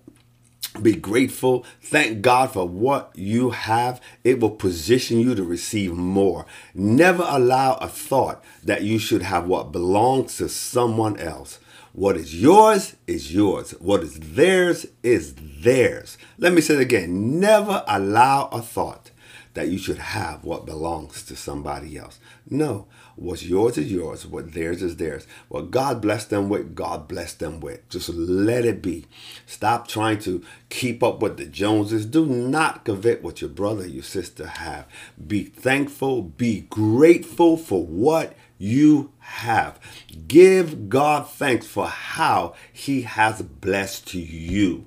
be 0.83 0.95
grateful. 0.95 1.65
Thank 1.81 2.23
God 2.23 2.53
for 2.53 2.67
what 2.67 3.13
you 3.15 3.51
have. 3.51 4.01
It 4.25 4.41
will 4.41 4.51
position 4.51 5.21
you 5.21 5.35
to 5.35 5.45
receive 5.45 5.93
more. 5.93 6.47
Never 6.75 7.25
allow 7.27 7.75
a 7.75 7.89
thought 7.89 8.43
that 8.65 8.83
you 8.83 8.99
should 8.99 9.23
have 9.23 9.47
what 9.47 9.73
belongs 9.73 10.37
to 10.39 10.49
someone 10.49 11.19
else. 11.19 11.61
What 11.93 12.17
is 12.17 12.35
yours 12.41 12.97
is 13.07 13.33
yours. 13.33 13.71
What 13.79 14.03
is 14.03 14.19
theirs 14.19 14.87
is 15.05 15.35
theirs. 15.37 16.19
Let 16.39 16.53
me 16.53 16.61
say 16.61 16.75
it 16.75 16.81
again. 16.81 17.39
Never 17.39 17.85
allow 17.87 18.49
a 18.49 18.61
thought 18.61 19.13
that 19.55 19.69
you 19.69 19.79
should 19.79 19.99
have 19.99 20.43
what 20.45 20.67
belongs 20.67 21.23
to 21.27 21.37
somebody 21.37 21.97
else. 21.97 22.19
No, 22.51 22.89
What's 23.17 23.45
yours 23.45 23.79
is 23.79 23.93
yours. 23.93 24.27
What 24.27 24.53
theirs 24.53 24.83
is 24.83 24.97
theirs. 24.97 25.27
What 25.49 25.71
God 25.71 26.01
bless 26.01 26.25
them 26.25 26.49
with, 26.49 26.75
God 26.75 27.07
bless 27.07 27.33
them 27.35 27.61
with. 27.61 27.89
Just 27.89 28.09
let 28.09 28.65
it 28.65 28.83
be. 28.83 29.07
Stop 29.47 29.87
trying 29.87 30.19
to 30.21 30.45
keep 30.69 31.03
up 31.03 31.21
with 31.21 31.37
the 31.37 31.47
Joneses. 31.47 32.07
Do 32.07 32.27
not 32.27 32.85
covet 32.85 33.23
what 33.23 33.41
your 33.41 33.51
brother, 33.51 33.87
your 33.87 34.03
sister 34.03 34.47
have. 34.47 34.87
Be 35.25 35.45
thankful. 35.45 36.23
Be 36.23 36.63
grateful 36.63 37.57
for 37.57 37.85
what 37.85 38.35
you 38.59 39.13
have. 39.19 39.79
Give 40.27 40.89
God 40.89 41.29
thanks 41.29 41.67
for 41.67 41.87
how 41.87 42.55
He 42.73 43.03
has 43.03 43.43
blessed 43.43 44.15
you. 44.15 44.87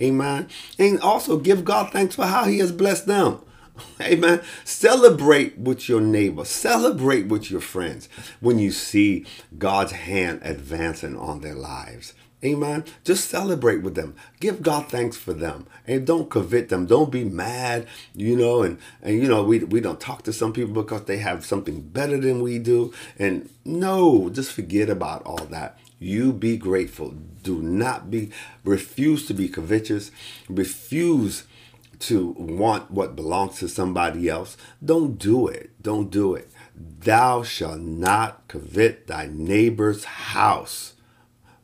Amen. 0.00 0.48
And 0.78 1.00
also 1.00 1.38
give 1.38 1.64
God 1.64 1.92
thanks 1.92 2.14
for 2.14 2.26
how 2.26 2.44
He 2.44 2.58
has 2.58 2.72
blessed 2.72 3.06
them. 3.06 3.40
Amen. 4.00 4.42
Celebrate 4.64 5.58
with 5.58 5.88
your 5.88 6.00
neighbor. 6.00 6.44
Celebrate 6.44 7.26
with 7.26 7.50
your 7.50 7.60
friends 7.60 8.08
when 8.40 8.58
you 8.58 8.70
see 8.70 9.26
God's 9.58 9.92
hand 9.92 10.40
advancing 10.42 11.16
on 11.16 11.40
their 11.40 11.54
lives. 11.54 12.14
Amen. 12.44 12.84
Just 13.04 13.30
celebrate 13.30 13.78
with 13.82 13.94
them. 13.94 14.14
Give 14.38 14.60
God 14.60 14.90
thanks 14.90 15.16
for 15.16 15.32
them. 15.32 15.66
And 15.86 16.06
don't 16.06 16.28
covet 16.28 16.68
them. 16.68 16.84
Don't 16.84 17.10
be 17.10 17.24
mad, 17.24 17.86
you 18.14 18.36
know, 18.36 18.62
and, 18.62 18.78
and 19.02 19.14
you 19.20 19.26
know, 19.28 19.42
we, 19.42 19.60
we 19.60 19.80
don't 19.80 20.00
talk 20.00 20.24
to 20.24 20.32
some 20.32 20.52
people 20.52 20.82
because 20.82 21.04
they 21.04 21.16
have 21.18 21.46
something 21.46 21.80
better 21.80 22.18
than 22.20 22.42
we 22.42 22.58
do. 22.58 22.92
And 23.18 23.48
no, 23.64 24.28
just 24.28 24.52
forget 24.52 24.90
about 24.90 25.24
all 25.24 25.46
that. 25.46 25.78
You 25.98 26.34
be 26.34 26.58
grateful. 26.58 27.14
Do 27.42 27.62
not 27.62 28.10
be 28.10 28.30
refuse 28.62 29.26
to 29.28 29.34
be 29.34 29.48
covetous. 29.48 30.10
Refuse 30.50 31.44
to 32.08 32.34
want 32.38 32.90
what 32.90 33.16
belongs 33.16 33.58
to 33.58 33.68
somebody 33.68 34.28
else, 34.28 34.56
don't 34.84 35.18
do 35.18 35.46
it. 35.48 35.70
Don't 35.82 36.10
do 36.10 36.34
it. 36.34 36.50
Thou 36.74 37.42
shalt 37.42 37.80
not 37.80 38.46
covet 38.48 39.06
thy 39.06 39.28
neighbor's 39.30 40.04
house, 40.04 40.94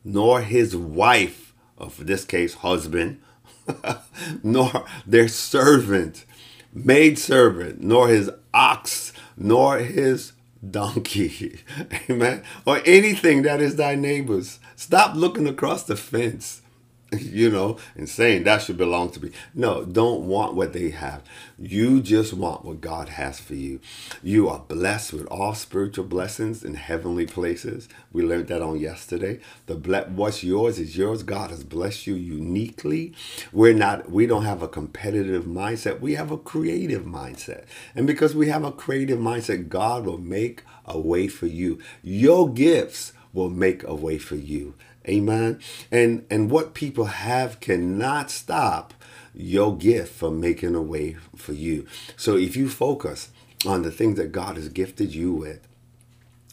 nor 0.03 0.41
his 0.41 0.75
wife, 0.75 1.53
or 1.77 1.89
for 1.89 2.03
this 2.03 2.25
case, 2.25 2.55
husband, 2.55 3.21
nor 4.43 4.85
their 5.05 5.27
servant, 5.27 6.25
maid 6.73 7.19
servant, 7.19 7.81
nor 7.81 8.07
his 8.07 8.29
ox, 8.53 9.13
nor 9.37 9.79
his 9.79 10.33
donkey. 10.67 11.59
Amen. 12.09 12.43
Or 12.65 12.81
anything 12.85 13.41
that 13.43 13.61
is 13.61 13.75
thy 13.75 13.95
neighbor's. 13.95 14.59
Stop 14.75 15.15
looking 15.15 15.47
across 15.47 15.83
the 15.83 15.95
fence 15.95 16.61
you 17.19 17.49
know, 17.49 17.77
and 17.95 18.07
saying 18.07 18.43
that 18.43 18.61
should 18.61 18.77
belong 18.77 19.11
to 19.11 19.21
me. 19.21 19.31
No, 19.53 19.83
don't 19.83 20.27
want 20.27 20.55
what 20.55 20.73
they 20.73 20.91
have. 20.91 21.23
You 21.59 22.01
just 22.01 22.33
want 22.33 22.63
what 22.63 22.81
God 22.81 23.09
has 23.09 23.39
for 23.39 23.55
you. 23.55 23.81
You 24.23 24.47
are 24.49 24.59
blessed 24.59 25.13
with 25.13 25.25
all 25.27 25.53
spiritual 25.53 26.05
blessings 26.05 26.63
in 26.63 26.75
heavenly 26.75 27.25
places. 27.25 27.89
We 28.13 28.23
learned 28.23 28.47
that 28.47 28.61
on 28.61 28.79
yesterday. 28.79 29.41
The 29.65 29.75
ble- 29.75 30.09
what's 30.15 30.43
yours 30.43 30.79
is 30.79 30.97
yours. 30.97 31.23
God 31.23 31.49
has 31.49 31.65
blessed 31.65 32.07
you 32.07 32.15
uniquely. 32.15 33.13
We're 33.51 33.73
not 33.73 34.09
we 34.09 34.25
don't 34.25 34.45
have 34.45 34.61
a 34.61 34.69
competitive 34.69 35.45
mindset. 35.45 35.99
We 35.99 36.15
have 36.15 36.31
a 36.31 36.37
creative 36.37 37.03
mindset. 37.03 37.65
And 37.95 38.07
because 38.07 38.35
we 38.35 38.47
have 38.49 38.63
a 38.63 38.71
creative 38.71 39.19
mindset, 39.19 39.67
God 39.67 40.05
will 40.05 40.17
make 40.17 40.63
a 40.85 40.99
way 40.99 41.27
for 41.27 41.47
you. 41.47 41.79
Your 42.03 42.49
gifts 42.49 43.13
will 43.33 43.49
make 43.49 43.83
a 43.83 43.95
way 43.95 44.17
for 44.17 44.35
you. 44.35 44.75
Amen. 45.07 45.59
And 45.91 46.25
and 46.29 46.51
what 46.51 46.73
people 46.73 47.05
have 47.05 47.59
cannot 47.59 48.29
stop 48.29 48.93
your 49.33 49.75
gift 49.77 50.13
from 50.13 50.39
making 50.39 50.75
a 50.75 50.81
way 50.81 51.17
for 51.35 51.53
you. 51.53 51.87
So 52.17 52.37
if 52.37 52.55
you 52.55 52.69
focus 52.69 53.29
on 53.65 53.83
the 53.83 53.91
things 53.91 54.17
that 54.17 54.31
God 54.31 54.57
has 54.57 54.69
gifted 54.69 55.13
you 55.13 55.33
with, 55.33 55.67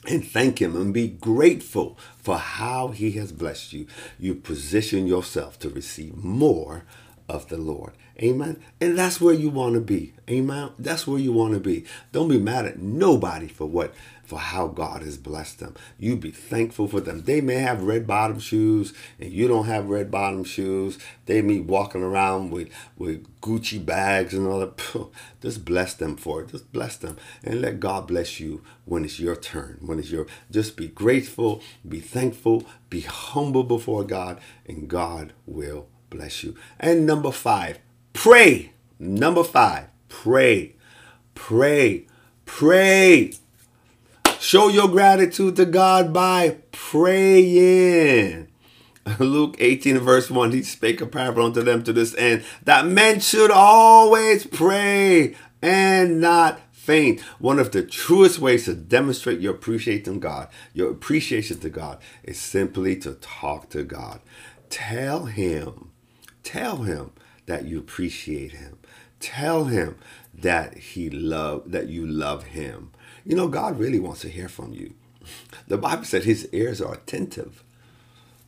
and 0.06 0.26
thank 0.26 0.60
him 0.60 0.76
and 0.76 0.94
be 0.94 1.08
grateful 1.08 1.98
for 2.16 2.38
how 2.38 2.88
he 2.88 3.12
has 3.12 3.32
blessed 3.32 3.72
you. 3.72 3.86
You 4.18 4.34
position 4.34 5.06
yourself 5.06 5.58
to 5.60 5.68
receive 5.68 6.16
more 6.16 6.84
of 7.28 7.48
the 7.48 7.58
Lord. 7.58 7.92
Amen. 8.20 8.62
And 8.80 8.98
that's 8.98 9.20
where 9.20 9.34
you 9.34 9.50
want 9.50 9.74
to 9.74 9.80
be. 9.80 10.14
Amen. 10.28 10.70
That's 10.78 11.06
where 11.06 11.18
you 11.18 11.32
want 11.32 11.54
to 11.54 11.60
be. 11.60 11.84
Don't 12.12 12.28
be 12.28 12.38
mad 12.38 12.64
at 12.64 12.78
nobody 12.78 13.48
for 13.48 13.66
what 13.66 13.94
for 14.28 14.38
how 14.38 14.66
God 14.66 15.00
has 15.00 15.16
blessed 15.16 15.58
them. 15.58 15.74
You 15.98 16.14
be 16.14 16.30
thankful 16.30 16.86
for 16.86 17.00
them. 17.00 17.22
They 17.22 17.40
may 17.40 17.54
have 17.54 17.82
red 17.82 18.06
bottom 18.06 18.38
shoes 18.38 18.92
and 19.18 19.32
you 19.32 19.48
don't 19.48 19.64
have 19.64 19.88
red 19.88 20.10
bottom 20.10 20.44
shoes. 20.44 20.98
They 21.24 21.40
may 21.40 21.60
walking 21.60 22.02
around 22.02 22.50
with, 22.50 22.68
with 22.98 23.26
Gucci 23.40 23.84
bags 23.84 24.34
and 24.34 24.46
all 24.46 24.60
that. 24.60 25.08
Just 25.40 25.64
bless 25.64 25.94
them 25.94 26.18
for 26.18 26.42
it. 26.42 26.50
Just 26.50 26.70
bless 26.74 26.96
them. 26.96 27.16
And 27.42 27.62
let 27.62 27.80
God 27.80 28.06
bless 28.06 28.38
you 28.38 28.62
when 28.84 29.02
it's 29.06 29.18
your 29.18 29.34
turn. 29.34 29.78
When 29.80 29.98
it's 29.98 30.10
your 30.10 30.26
just 30.50 30.76
be 30.76 30.88
grateful, 30.88 31.62
be 31.88 32.00
thankful, 32.00 32.64
be 32.90 33.00
humble 33.00 33.64
before 33.64 34.04
God, 34.04 34.40
and 34.66 34.88
God 34.88 35.32
will 35.46 35.86
bless 36.10 36.42
you. 36.42 36.54
And 36.78 37.06
number 37.06 37.30
five, 37.30 37.78
pray. 38.12 38.72
Number 38.98 39.44
five, 39.44 39.86
pray. 40.08 40.74
Pray. 41.34 42.06
Pray. 42.44 43.32
Show 44.40 44.68
your 44.68 44.88
gratitude 44.88 45.56
to 45.56 45.66
God 45.66 46.12
by 46.12 46.58
praying. 46.70 48.48
Luke 49.18 49.56
18 49.58 49.98
verse 49.98 50.30
1, 50.30 50.52
he 50.52 50.62
spake 50.62 51.00
a 51.00 51.06
parable 51.06 51.44
unto 51.44 51.62
them 51.62 51.82
to 51.82 51.92
this 51.92 52.14
end, 52.16 52.44
that 52.62 52.86
men 52.86 53.18
should 53.18 53.50
always 53.50 54.46
pray 54.46 55.34
and 55.60 56.20
not 56.20 56.60
faint. 56.70 57.20
One 57.40 57.58
of 57.58 57.72
the 57.72 57.82
truest 57.82 58.38
ways 58.38 58.66
to 58.66 58.74
demonstrate 58.74 59.40
your 59.40 59.54
appreciation 59.54 60.20
God, 60.20 60.48
your 60.72 60.90
appreciation 60.90 61.58
to 61.60 61.68
God, 61.68 61.98
is 62.22 62.38
simply 62.38 62.94
to 62.96 63.14
talk 63.14 63.70
to 63.70 63.82
God. 63.82 64.20
Tell 64.70 65.24
him, 65.24 65.90
tell 66.44 66.78
him 66.78 67.10
that 67.46 67.64
you 67.64 67.78
appreciate 67.78 68.52
him. 68.52 68.78
Tell 69.18 69.64
him 69.64 69.96
that 70.32 70.78
he 70.78 71.10
love 71.10 71.72
that 71.72 71.88
you 71.88 72.06
love 72.06 72.44
him. 72.44 72.92
You 73.28 73.36
know, 73.36 73.46
God 73.46 73.78
really 73.78 74.00
wants 74.00 74.22
to 74.22 74.30
hear 74.30 74.48
from 74.48 74.72
you. 74.72 74.94
The 75.66 75.76
Bible 75.76 76.04
said 76.04 76.24
his 76.24 76.48
ears 76.50 76.80
are 76.80 76.94
attentive 76.94 77.62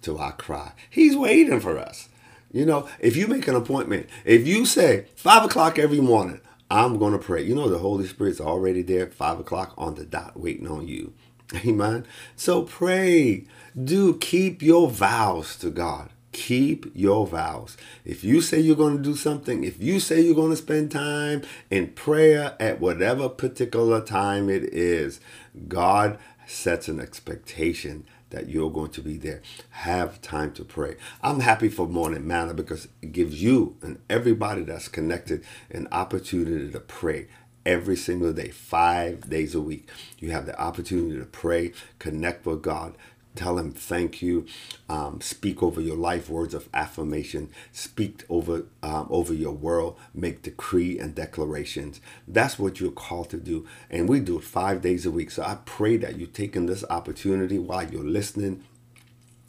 to 0.00 0.16
our 0.16 0.32
cry. 0.32 0.72
He's 0.88 1.14
waiting 1.14 1.60
for 1.60 1.78
us. 1.78 2.08
You 2.50 2.64
know, 2.64 2.88
if 2.98 3.14
you 3.14 3.26
make 3.26 3.46
an 3.46 3.54
appointment, 3.54 4.08
if 4.24 4.46
you 4.46 4.64
say 4.64 5.04
five 5.14 5.44
o'clock 5.44 5.78
every 5.78 6.00
morning, 6.00 6.40
I'm 6.70 6.98
going 6.98 7.12
to 7.12 7.18
pray. 7.18 7.42
You 7.42 7.54
know, 7.54 7.68
the 7.68 7.78
Holy 7.78 8.06
Spirit's 8.06 8.40
already 8.40 8.80
there 8.80 9.06
five 9.08 9.38
o'clock 9.38 9.74
on 9.76 9.96
the 9.96 10.06
dot 10.06 10.40
waiting 10.40 10.66
on 10.66 10.88
you. 10.88 11.12
Amen. 11.66 12.06
So 12.34 12.62
pray. 12.62 13.44
Do 13.76 14.16
keep 14.16 14.62
your 14.62 14.88
vows 14.88 15.56
to 15.56 15.68
God. 15.68 16.08
Keep 16.32 16.92
your 16.94 17.26
vows. 17.26 17.76
If 18.04 18.22
you 18.22 18.40
say 18.40 18.60
you're 18.60 18.76
going 18.76 18.96
to 18.96 19.02
do 19.02 19.16
something, 19.16 19.64
if 19.64 19.82
you 19.82 19.98
say 19.98 20.20
you're 20.20 20.34
going 20.34 20.50
to 20.50 20.56
spend 20.56 20.92
time 20.92 21.42
in 21.70 21.88
prayer 21.88 22.56
at 22.60 22.80
whatever 22.80 23.28
particular 23.28 24.00
time 24.00 24.48
it 24.48 24.64
is, 24.64 25.20
God 25.68 26.18
sets 26.46 26.88
an 26.88 27.00
expectation 27.00 28.04
that 28.30 28.48
you're 28.48 28.70
going 28.70 28.90
to 28.92 29.00
be 29.00 29.16
there. 29.16 29.42
Have 29.70 30.22
time 30.22 30.52
to 30.52 30.64
pray. 30.64 30.96
I'm 31.22 31.40
happy 31.40 31.68
for 31.68 31.86
Morning 31.86 32.26
Manna 32.26 32.54
because 32.54 32.88
it 33.02 33.12
gives 33.12 33.42
you 33.42 33.76
and 33.82 33.98
everybody 34.08 34.62
that's 34.62 34.88
connected 34.88 35.44
an 35.70 35.88
opportunity 35.92 36.70
to 36.70 36.80
pray 36.80 37.26
every 37.66 37.96
single 37.96 38.32
day, 38.32 38.48
five 38.48 39.28
days 39.28 39.54
a 39.54 39.60
week. 39.60 39.88
You 40.18 40.30
have 40.30 40.46
the 40.46 40.58
opportunity 40.60 41.18
to 41.18 41.26
pray, 41.26 41.72
connect 41.98 42.46
with 42.46 42.62
God, 42.62 42.96
tell 43.36 43.58
him 43.58 43.72
thank 43.72 44.22
you 44.22 44.46
um, 44.88 45.20
speak 45.20 45.62
over 45.62 45.80
your 45.80 45.96
life 45.96 46.28
words 46.28 46.54
of 46.54 46.68
affirmation 46.74 47.50
speak 47.72 48.24
over 48.28 48.64
um, 48.82 49.06
over 49.10 49.34
your 49.34 49.52
world 49.52 49.98
make 50.14 50.42
decree 50.42 50.98
and 50.98 51.14
declarations 51.14 52.00
that's 52.28 52.58
what 52.58 52.80
you're 52.80 52.90
called 52.90 53.30
to 53.30 53.38
do 53.38 53.66
and 53.90 54.08
we 54.08 54.20
do 54.20 54.38
it 54.38 54.44
five 54.44 54.80
days 54.82 55.06
a 55.06 55.10
week 55.10 55.30
so 55.30 55.42
i 55.42 55.56
pray 55.64 55.96
that 55.96 56.16
you're 56.18 56.28
taking 56.28 56.66
this 56.66 56.84
opportunity 56.90 57.58
while 57.58 57.88
you're 57.90 58.04
listening 58.04 58.62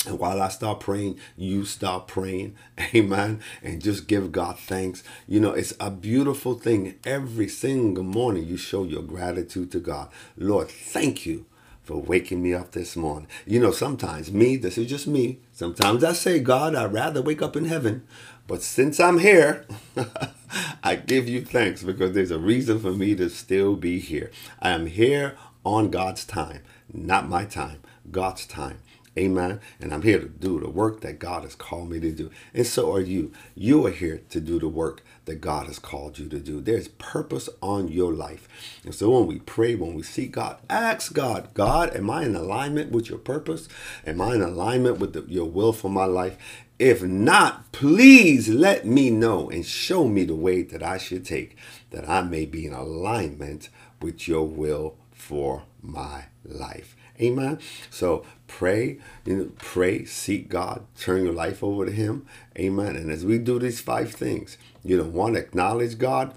and 0.08 0.20
while 0.20 0.42
I 0.42 0.50
start 0.50 0.80
praying, 0.80 1.20
you 1.38 1.66
start 1.66 2.08
praying. 2.08 2.56
Amen. 2.96 3.42
And 3.62 3.82
just 3.82 4.08
give 4.08 4.32
God 4.32 4.58
thanks. 4.60 5.04
You 5.28 5.40
know, 5.40 5.52
it's 5.52 5.74
a 5.80 5.92
beautiful 5.92 6.56
thing. 6.56 6.96
Every 7.06 7.48
single 7.48 8.04
morning, 8.04 8.46
you 8.48 8.58
show 8.58 8.84
your 8.84 9.04
gratitude 9.04 9.72
to 9.74 9.80
God. 9.80 10.10
Lord, 10.38 10.70
thank 10.70 11.26
you 11.26 11.46
for 11.92 12.02
waking 12.02 12.42
me 12.42 12.54
up 12.54 12.72
this 12.72 12.96
morning. 12.96 13.28
You 13.46 13.60
know, 13.60 13.72
sometimes 13.72 14.32
me, 14.32 14.56
this 14.56 14.78
is 14.78 14.88
just 14.88 15.08
me. 15.08 15.40
Sometimes 15.52 16.06
I 16.06 16.14
say, 16.14 16.40
God, 16.40 16.74
I'd 16.74 16.94
rather 16.94 17.22
wake 17.22 17.42
up 17.42 17.58
in 17.58 17.66
heaven. 17.66 18.08
But 18.48 18.62
since 18.62 18.98
I'm 18.98 19.20
here, 19.20 19.66
I 20.84 20.96
give 20.96 21.28
you 21.28 21.44
thanks 21.44 21.84
because 21.84 22.14
there's 22.14 22.32
a 22.32 22.40
reason 22.40 22.80
for 22.80 22.94
me 22.94 23.14
to 23.16 23.30
still 23.30 23.76
be 23.76 24.00
here. 24.00 24.32
I 24.62 24.70
am 24.70 24.86
here 24.86 25.36
on 25.66 25.90
God's 25.90 26.24
time, 26.24 26.62
not 26.94 27.28
my 27.28 27.44
time, 27.44 27.82
God's 28.10 28.46
time. 28.46 28.78
Amen. 29.18 29.60
And 29.82 29.94
I'm 29.94 30.04
here 30.04 30.20
to 30.20 30.30
do 30.30 30.62
the 30.62 30.70
work 30.70 31.02
that 31.02 31.20
God 31.20 31.44
has 31.44 31.56
called 31.56 31.90
me 31.90 32.00
to 32.00 32.12
do. 32.14 32.32
And 32.54 32.66
so 32.66 32.96
are 32.96 33.02
you. 33.02 33.34
You 33.54 33.86
are 33.86 33.92
here 33.92 34.22
to 34.30 34.40
do 34.40 34.60
the 34.60 34.70
work 34.70 35.04
that 35.32 35.40
God 35.40 35.68
has 35.68 35.80
called 35.80 36.20
you 36.20 36.28
to 36.28 36.40
do. 36.40 36.60
There's 36.60 36.90
purpose 36.90 37.48
on 37.62 37.88
your 37.88 38.12
life. 38.12 38.50
And 38.84 38.94
so 38.94 39.12
when 39.12 39.28
we 39.28 39.40
pray, 39.40 39.76
when 39.76 39.94
we 39.94 40.04
seek 40.04 40.34
God, 40.34 40.58
ask 40.70 41.14
God, 41.14 41.48
God, 41.54 41.96
am 41.96 42.10
I 42.10 42.26
in 42.26 42.36
alignment 42.36 42.92
with 42.92 43.10
your 43.10 43.18
purpose? 43.18 43.70
Am 44.06 44.20
I 44.20 44.36
in 44.36 44.42
alignment 44.42 45.00
with 45.00 45.14
the, 45.14 45.24
your 45.30 45.46
will 45.46 45.72
for 45.72 45.90
my 45.90 46.04
life? 46.04 46.38
If 46.80 47.02
not, 47.02 47.72
please 47.72 48.50
let 48.50 48.86
me 48.86 49.10
know 49.10 49.50
and 49.50 49.66
show 49.66 50.06
me 50.06 50.26
the 50.26 50.36
way 50.36 50.64
that 50.64 50.84
I 50.84 50.98
should 50.98 51.24
take, 51.24 51.56
that 51.92 52.10
I 52.10 52.24
may 52.24 52.46
be 52.46 52.66
in 52.66 52.74
alignment 52.74 53.70
with 54.02 54.28
your 54.28 54.46
will 54.46 54.98
for 55.14 55.64
my 55.82 56.26
life. 56.44 56.98
Amen. 57.22 57.60
So 57.90 58.26
pray, 58.58 58.98
you 59.26 59.36
know, 59.36 59.52
pray, 59.58 60.04
seek 60.04 60.50
God, 60.50 60.86
turn 61.00 61.24
your 61.24 61.34
life 61.34 61.64
over 61.64 61.86
to 61.86 61.92
Him. 61.92 62.26
Amen. 62.60 62.96
And 62.98 63.10
as 63.10 63.26
we 63.26 63.38
do 63.38 63.58
these 63.58 63.80
five 63.80 64.12
things, 64.12 64.58
you 64.84 64.98
know, 64.98 65.06
one, 65.06 65.36
acknowledge 65.36 65.98
God. 65.98 66.36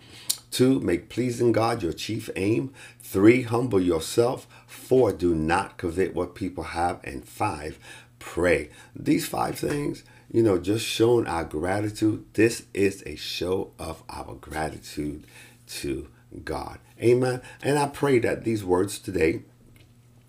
Two, 0.50 0.78
make 0.80 1.08
pleasing 1.08 1.50
God 1.50 1.82
your 1.82 1.92
chief 1.92 2.30
aim. 2.36 2.72
Three, 3.00 3.42
humble 3.42 3.80
yourself. 3.80 4.46
Four, 4.66 5.12
do 5.12 5.34
not 5.34 5.76
covet 5.76 6.14
what 6.14 6.36
people 6.36 6.64
have. 6.64 7.00
And 7.02 7.26
five, 7.26 7.78
pray. 8.20 8.70
These 8.94 9.26
five 9.26 9.58
things, 9.58 10.04
you 10.30 10.42
know, 10.42 10.58
just 10.58 10.86
showing 10.86 11.26
our 11.26 11.44
gratitude. 11.44 12.24
This 12.34 12.66
is 12.72 13.02
a 13.04 13.16
show 13.16 13.72
of 13.78 14.04
our 14.08 14.34
gratitude 14.34 15.26
to 15.66 16.08
God. 16.44 16.78
Amen. 17.02 17.42
And 17.60 17.76
I 17.76 17.88
pray 17.88 18.20
that 18.20 18.44
these 18.44 18.64
words 18.64 19.00
today 19.00 19.42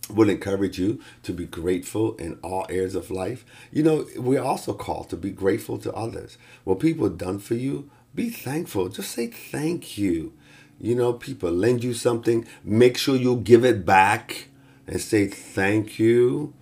will 0.10 0.30
encourage 0.30 0.80
you 0.80 1.00
to 1.24 1.34
be 1.34 1.46
grateful 1.46 2.16
in 2.16 2.38
all 2.44 2.66
areas 2.70 2.96
of 2.96 3.12
life. 3.12 3.46
You 3.72 3.84
know, 3.84 4.08
we're 4.18 4.42
also 4.42 4.74
called 4.74 5.10
to 5.10 5.18
be 5.18 5.32
grateful 5.32 5.78
to 5.80 5.94
others. 5.94 6.38
What 6.64 6.80
people 6.80 7.10
done 7.10 7.40
for 7.40 7.56
you, 7.56 7.90
be 8.14 8.30
thankful. 8.30 8.90
Just 8.90 9.12
say 9.12 9.28
thank 9.28 9.98
you. 9.98 10.34
You 10.80 10.96
know, 10.96 11.14
people 11.14 11.52
lend 11.52 11.84
you 11.84 11.94
something, 11.94 12.46
make 12.64 12.98
sure 12.98 13.16
you 13.16 13.38
give 13.38 13.64
it 13.64 13.86
back 13.86 14.50
and 14.88 15.02
say 15.02 15.28
thank 15.28 15.98
you. 16.00 16.54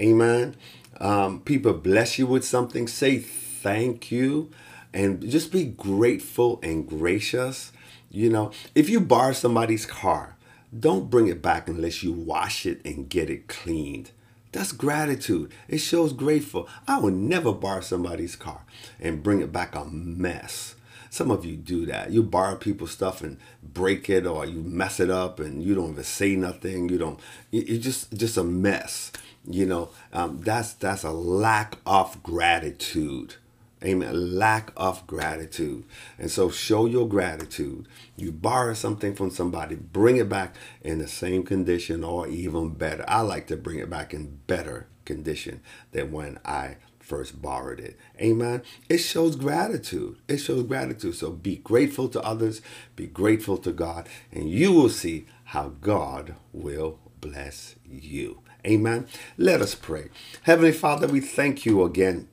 Amen. 0.00 0.56
Um, 1.00 1.40
people 1.40 1.74
bless 1.74 2.18
you 2.18 2.26
with 2.26 2.44
something, 2.44 2.88
say 2.88 3.18
thank 3.18 4.10
you 4.10 4.50
and 4.92 5.28
just 5.28 5.52
be 5.52 5.64
grateful 5.64 6.58
and 6.62 6.88
gracious. 6.88 7.72
You 8.10 8.30
know, 8.30 8.52
if 8.74 8.88
you 8.88 9.00
borrow 9.00 9.32
somebody's 9.32 9.86
car, 9.86 10.36
don't 10.76 11.10
bring 11.10 11.28
it 11.28 11.40
back 11.42 11.68
unless 11.68 12.02
you 12.02 12.12
wash 12.12 12.66
it 12.66 12.84
and 12.84 13.08
get 13.08 13.30
it 13.30 13.48
cleaned. 13.48 14.10
That's 14.52 14.72
gratitude. 14.72 15.52
It 15.68 15.78
shows 15.78 16.12
grateful. 16.12 16.68
I 16.86 16.98
would 16.98 17.14
never 17.14 17.52
borrow 17.52 17.80
somebody's 17.80 18.36
car 18.36 18.62
and 19.00 19.22
bring 19.22 19.40
it 19.40 19.52
back 19.52 19.74
a 19.74 19.84
mess. 19.84 20.74
Some 21.10 21.30
of 21.30 21.44
you 21.44 21.56
do 21.56 21.86
that. 21.86 22.10
You 22.10 22.22
borrow 22.22 22.56
people's 22.56 22.90
stuff 22.92 23.22
and 23.22 23.38
break 23.62 24.10
it 24.10 24.26
or 24.26 24.44
you 24.46 24.60
mess 24.60 25.00
it 25.00 25.10
up 25.10 25.40
and 25.40 25.62
you 25.62 25.74
don't 25.74 25.92
even 25.92 26.04
say 26.04 26.36
nothing. 26.36 26.88
You 26.88 26.98
don't, 26.98 27.20
it's 27.50 27.84
just, 27.84 28.12
just 28.14 28.36
a 28.36 28.44
mess. 28.44 29.12
You 29.50 29.66
know, 29.66 29.90
um, 30.12 30.40
that's, 30.42 30.74
that's 30.74 31.04
a 31.04 31.10
lack 31.10 31.78
of 31.86 32.22
gratitude. 32.22 33.36
Amen. 33.84 34.38
Lack 34.38 34.72
of 34.76 35.06
gratitude. 35.06 35.84
And 36.18 36.30
so 36.30 36.50
show 36.50 36.86
your 36.86 37.08
gratitude. 37.08 37.86
You 38.16 38.32
borrow 38.32 38.74
something 38.74 39.14
from 39.14 39.30
somebody, 39.30 39.76
bring 39.76 40.16
it 40.16 40.28
back 40.28 40.56
in 40.82 40.98
the 40.98 41.08
same 41.08 41.44
condition 41.44 42.02
or 42.04 42.26
even 42.28 42.70
better. 42.70 43.04
I 43.06 43.20
like 43.20 43.46
to 43.48 43.56
bring 43.56 43.78
it 43.78 43.90
back 43.90 44.12
in 44.12 44.40
better 44.46 44.88
condition 45.04 45.60
than 45.92 46.12
when 46.12 46.40
I 46.44 46.76
first 46.98 47.40
borrowed 47.40 47.80
it. 47.80 47.96
Amen. 48.20 48.62
It 48.88 48.98
shows 48.98 49.36
gratitude. 49.36 50.18
It 50.28 50.38
shows 50.38 50.64
gratitude. 50.64 51.14
So 51.14 51.30
be 51.30 51.56
grateful 51.56 52.08
to 52.10 52.22
others, 52.22 52.60
be 52.96 53.06
grateful 53.06 53.58
to 53.58 53.72
God, 53.72 54.08
and 54.32 54.50
you 54.50 54.72
will 54.72 54.90
see 54.90 55.26
how 55.44 55.74
God 55.80 56.34
will 56.52 56.98
bless 57.20 57.76
you. 57.84 58.40
Amen. 58.66 59.06
Let 59.38 59.62
us 59.62 59.74
pray. 59.74 60.10
Heavenly 60.42 60.72
Father, 60.72 61.06
we 61.06 61.20
thank 61.20 61.64
you 61.64 61.84
again 61.84 62.28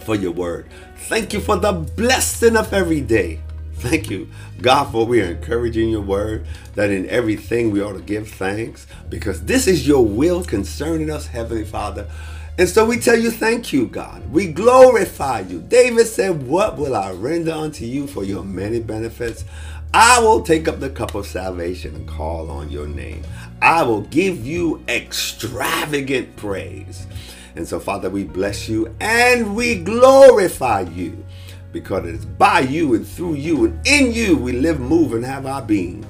for 0.00 0.14
your 0.14 0.32
word. 0.32 0.66
Thank 1.08 1.32
you 1.32 1.40
for 1.40 1.56
the 1.56 1.72
blessing 1.72 2.56
of 2.56 2.72
every 2.72 3.00
day. 3.00 3.40
Thank 3.74 4.10
you, 4.10 4.28
God, 4.62 4.90
for 4.90 5.04
we 5.06 5.20
are 5.20 5.32
encouraging 5.32 5.90
your 5.90 6.00
word 6.00 6.46
that 6.74 6.90
in 6.90 7.08
everything 7.08 7.70
we 7.70 7.82
ought 7.82 7.92
to 7.92 8.00
give 8.00 8.28
thanks 8.28 8.86
because 9.10 9.44
this 9.44 9.66
is 9.66 9.86
your 9.86 10.04
will 10.04 10.42
concerning 10.42 11.10
us, 11.10 11.26
Heavenly 11.26 11.64
Father. 11.64 12.08
And 12.58 12.68
so 12.68 12.86
we 12.86 12.98
tell 12.98 13.18
you, 13.18 13.30
thank 13.30 13.72
you, 13.72 13.86
God. 13.86 14.32
We 14.32 14.46
glorify 14.46 15.40
you. 15.40 15.60
David 15.60 16.06
said, 16.06 16.46
What 16.46 16.78
will 16.78 16.96
I 16.96 17.12
render 17.12 17.52
unto 17.52 17.84
you 17.84 18.06
for 18.06 18.24
your 18.24 18.44
many 18.44 18.80
benefits? 18.80 19.44
I 19.92 20.20
will 20.20 20.42
take 20.42 20.66
up 20.66 20.80
the 20.80 20.90
cup 20.90 21.14
of 21.14 21.26
salvation 21.26 21.94
and 21.94 22.08
call 22.08 22.50
on 22.50 22.70
your 22.70 22.86
name. 22.86 23.22
I 23.60 23.82
will 23.82 24.02
give 24.02 24.46
you 24.46 24.82
extravagant 24.88 26.36
praise. 26.36 27.06
And 27.56 27.66
so, 27.66 27.80
Father, 27.80 28.10
we 28.10 28.24
bless 28.24 28.68
you 28.68 28.94
and 29.00 29.56
we 29.56 29.76
glorify 29.76 30.82
you 30.82 31.24
because 31.72 32.06
it 32.06 32.14
is 32.14 32.24
by 32.26 32.60
you 32.60 32.94
and 32.94 33.06
through 33.06 33.34
you 33.34 33.64
and 33.64 33.86
in 33.86 34.12
you 34.12 34.36
we 34.36 34.52
live, 34.52 34.78
move, 34.78 35.14
and 35.14 35.24
have 35.24 35.46
our 35.46 35.62
being. 35.62 36.04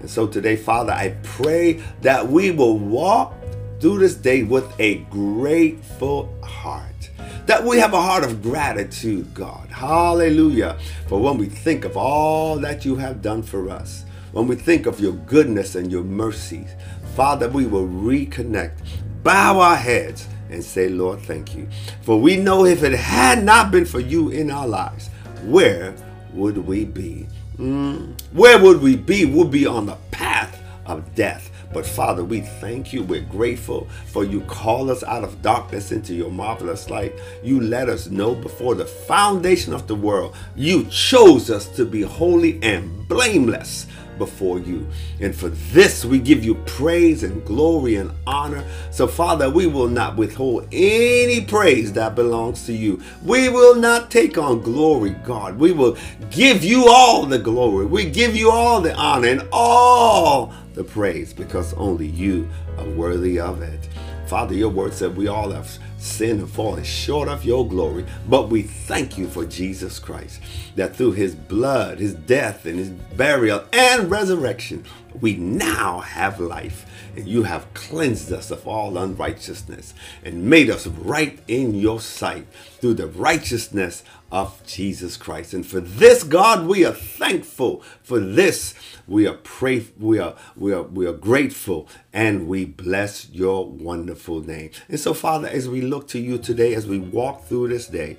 And 0.00 0.10
so 0.10 0.26
today, 0.26 0.56
Father, 0.56 0.92
I 0.92 1.16
pray 1.22 1.82
that 2.02 2.26
we 2.26 2.50
will 2.50 2.78
walk 2.78 3.34
through 3.80 3.98
this 3.98 4.14
day 4.14 4.42
with 4.42 4.68
a 4.80 4.96
grateful 5.10 6.32
heart. 6.42 7.10
That 7.46 7.64
we 7.64 7.78
have 7.78 7.94
a 7.94 8.02
heart 8.02 8.24
of 8.24 8.42
gratitude, 8.42 9.32
God. 9.34 9.68
Hallelujah. 9.70 10.78
For 11.06 11.20
when 11.20 11.38
we 11.38 11.46
think 11.46 11.84
of 11.84 11.96
all 11.96 12.56
that 12.58 12.84
you 12.84 12.96
have 12.96 13.22
done 13.22 13.42
for 13.42 13.70
us, 13.70 14.04
when 14.32 14.46
we 14.46 14.56
think 14.56 14.86
of 14.86 15.00
your 15.00 15.12
goodness 15.12 15.74
and 15.74 15.90
your 15.90 16.04
mercies, 16.04 16.70
Father, 17.16 17.48
we 17.48 17.66
will 17.66 17.88
reconnect, 17.88 18.78
bow 19.22 19.58
our 19.60 19.76
heads, 19.76 20.28
and 20.50 20.62
say, 20.62 20.88
Lord, 20.88 21.20
thank 21.20 21.54
you. 21.54 21.68
For 22.02 22.20
we 22.20 22.36
know 22.36 22.64
if 22.64 22.82
it 22.82 22.92
had 22.92 23.44
not 23.44 23.70
been 23.70 23.84
for 23.84 24.00
you 24.00 24.30
in 24.30 24.50
our 24.50 24.66
lives, 24.66 25.08
where 25.44 25.94
would 26.32 26.58
we 26.58 26.84
be? 26.84 27.26
Mm, 27.58 28.20
where 28.32 28.62
would 28.62 28.80
we 28.80 28.96
be? 28.96 29.24
We'll 29.24 29.48
be 29.48 29.66
on 29.66 29.86
the 29.86 29.96
path 30.10 30.60
of 30.86 31.14
death. 31.14 31.50
But 31.72 31.84
Father, 31.86 32.24
we 32.24 32.40
thank 32.40 32.92
you. 32.92 33.02
We're 33.02 33.20
grateful 33.20 33.88
for 34.06 34.24
you 34.24 34.40
call 34.42 34.90
us 34.90 35.02
out 35.04 35.22
of 35.22 35.42
darkness 35.42 35.92
into 35.92 36.14
your 36.14 36.30
marvelous 36.30 36.88
light. 36.88 37.14
You 37.42 37.60
let 37.60 37.88
us 37.88 38.08
know 38.08 38.34
before 38.34 38.74
the 38.74 38.86
foundation 38.86 39.74
of 39.74 39.86
the 39.86 39.94
world, 39.94 40.34
you 40.56 40.84
chose 40.86 41.50
us 41.50 41.68
to 41.76 41.84
be 41.84 42.02
holy 42.02 42.58
and 42.62 43.06
blameless 43.06 43.86
before 44.18 44.58
you. 44.58 44.86
And 45.20 45.34
for 45.34 45.48
this, 45.48 46.04
we 46.04 46.18
give 46.18 46.44
you 46.44 46.56
praise 46.66 47.22
and 47.22 47.44
glory 47.44 47.96
and 47.96 48.10
honor. 48.26 48.64
So, 48.90 49.06
Father, 49.06 49.48
we 49.50 49.66
will 49.66 49.88
not 49.88 50.16
withhold 50.16 50.66
any 50.72 51.40
praise 51.44 51.92
that 51.94 52.14
belongs 52.14 52.66
to 52.66 52.72
you. 52.72 53.00
We 53.24 53.48
will 53.48 53.74
not 53.74 54.10
take 54.10 54.36
on 54.36 54.60
glory, 54.60 55.10
God. 55.24 55.58
We 55.58 55.72
will 55.72 55.96
give 56.30 56.64
you 56.64 56.88
all 56.88 57.24
the 57.26 57.38
glory. 57.38 57.86
We 57.86 58.10
give 58.10 58.36
you 58.36 58.50
all 58.50 58.80
the 58.80 58.94
honor 58.94 59.28
and 59.28 59.48
all 59.52 60.52
the 60.74 60.84
praise 60.84 61.32
because 61.32 61.72
only 61.74 62.06
you 62.06 62.48
are 62.78 62.88
worthy 62.90 63.40
of 63.40 63.62
it. 63.62 63.88
Father, 64.26 64.54
your 64.54 64.68
word 64.68 64.92
said 64.92 65.16
we 65.16 65.26
all 65.28 65.50
have 65.50 65.78
sinned 65.98 66.40
and 66.40 66.50
fallen 66.50 66.84
short 66.84 67.28
of 67.28 67.44
your 67.44 67.68
glory. 67.68 68.06
But 68.28 68.48
we 68.48 68.62
thank 68.62 69.18
you 69.18 69.28
for 69.28 69.44
Jesus 69.44 69.98
Christ, 69.98 70.40
that 70.76 70.96
through 70.96 71.12
his 71.12 71.34
blood, 71.34 71.98
his 71.98 72.14
death, 72.14 72.64
and 72.64 72.78
his 72.78 72.90
burial 72.90 73.64
and 73.72 74.10
resurrection, 74.10 74.84
we 75.20 75.34
now 75.34 76.00
have 76.00 76.40
life. 76.40 76.86
And 77.16 77.26
you 77.26 77.42
have 77.42 77.72
cleansed 77.74 78.32
us 78.32 78.50
of 78.50 78.66
all 78.66 78.96
unrighteousness 78.96 79.92
and 80.24 80.48
made 80.48 80.70
us 80.70 80.86
right 80.86 81.38
in 81.48 81.74
your 81.74 82.00
sight 82.00 82.46
through 82.80 82.94
the 82.94 83.08
righteousness 83.08 84.04
of 84.30 84.64
Jesus 84.66 85.16
Christ. 85.16 85.54
And 85.54 85.66
for 85.66 85.80
this, 85.80 86.22
God, 86.22 86.66
we 86.66 86.84
are 86.84 86.92
thankful. 86.92 87.82
For 88.02 88.20
this, 88.20 88.74
we 89.06 89.26
are 89.26 89.34
pray 89.34 89.86
we 89.98 90.18
are 90.18 90.34
we 90.56 90.72
are 90.72 90.82
we 90.82 91.06
are 91.06 91.12
grateful 91.12 91.88
and 92.12 92.46
we 92.46 92.64
bless 92.64 93.30
your 93.30 93.66
wonderful 93.66 94.40
name. 94.40 94.70
And 94.88 95.00
so, 95.00 95.14
Father, 95.14 95.48
as 95.48 95.68
we 95.68 95.80
look 95.80 96.08
to 96.08 96.18
you 96.18 96.38
today, 96.38 96.74
as 96.74 96.86
we 96.86 96.98
walk 96.98 97.44
through 97.44 97.68
this 97.68 97.86
day, 97.86 98.18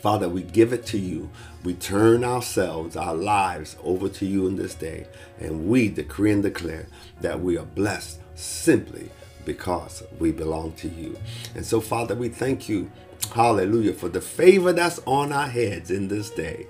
Father, 0.00 0.28
we 0.28 0.42
give 0.42 0.72
it 0.72 0.86
to 0.86 0.98
you. 0.98 1.30
We 1.64 1.74
turn 1.74 2.22
ourselves, 2.22 2.96
our 2.96 3.14
lives 3.14 3.76
over 3.82 4.08
to 4.08 4.26
you 4.26 4.46
in 4.46 4.54
this 4.54 4.74
day, 4.74 5.08
and 5.40 5.68
we 5.68 5.88
decree 5.88 6.30
and 6.30 6.42
declare 6.42 6.86
that 7.22 7.40
we 7.40 7.58
are 7.58 7.64
blessed 7.64 8.20
simply 8.36 9.10
because 9.46 10.02
we 10.18 10.32
belong 10.32 10.72
to 10.72 10.88
you. 10.88 11.16
And 11.54 11.64
so, 11.64 11.80
Father, 11.80 12.14
we 12.14 12.28
thank 12.28 12.68
you, 12.68 12.90
hallelujah, 13.34 13.94
for 13.94 14.10
the 14.10 14.20
favor 14.20 14.74
that's 14.74 15.00
on 15.06 15.32
our 15.32 15.48
heads 15.48 15.90
in 15.90 16.08
this 16.08 16.28
day, 16.28 16.66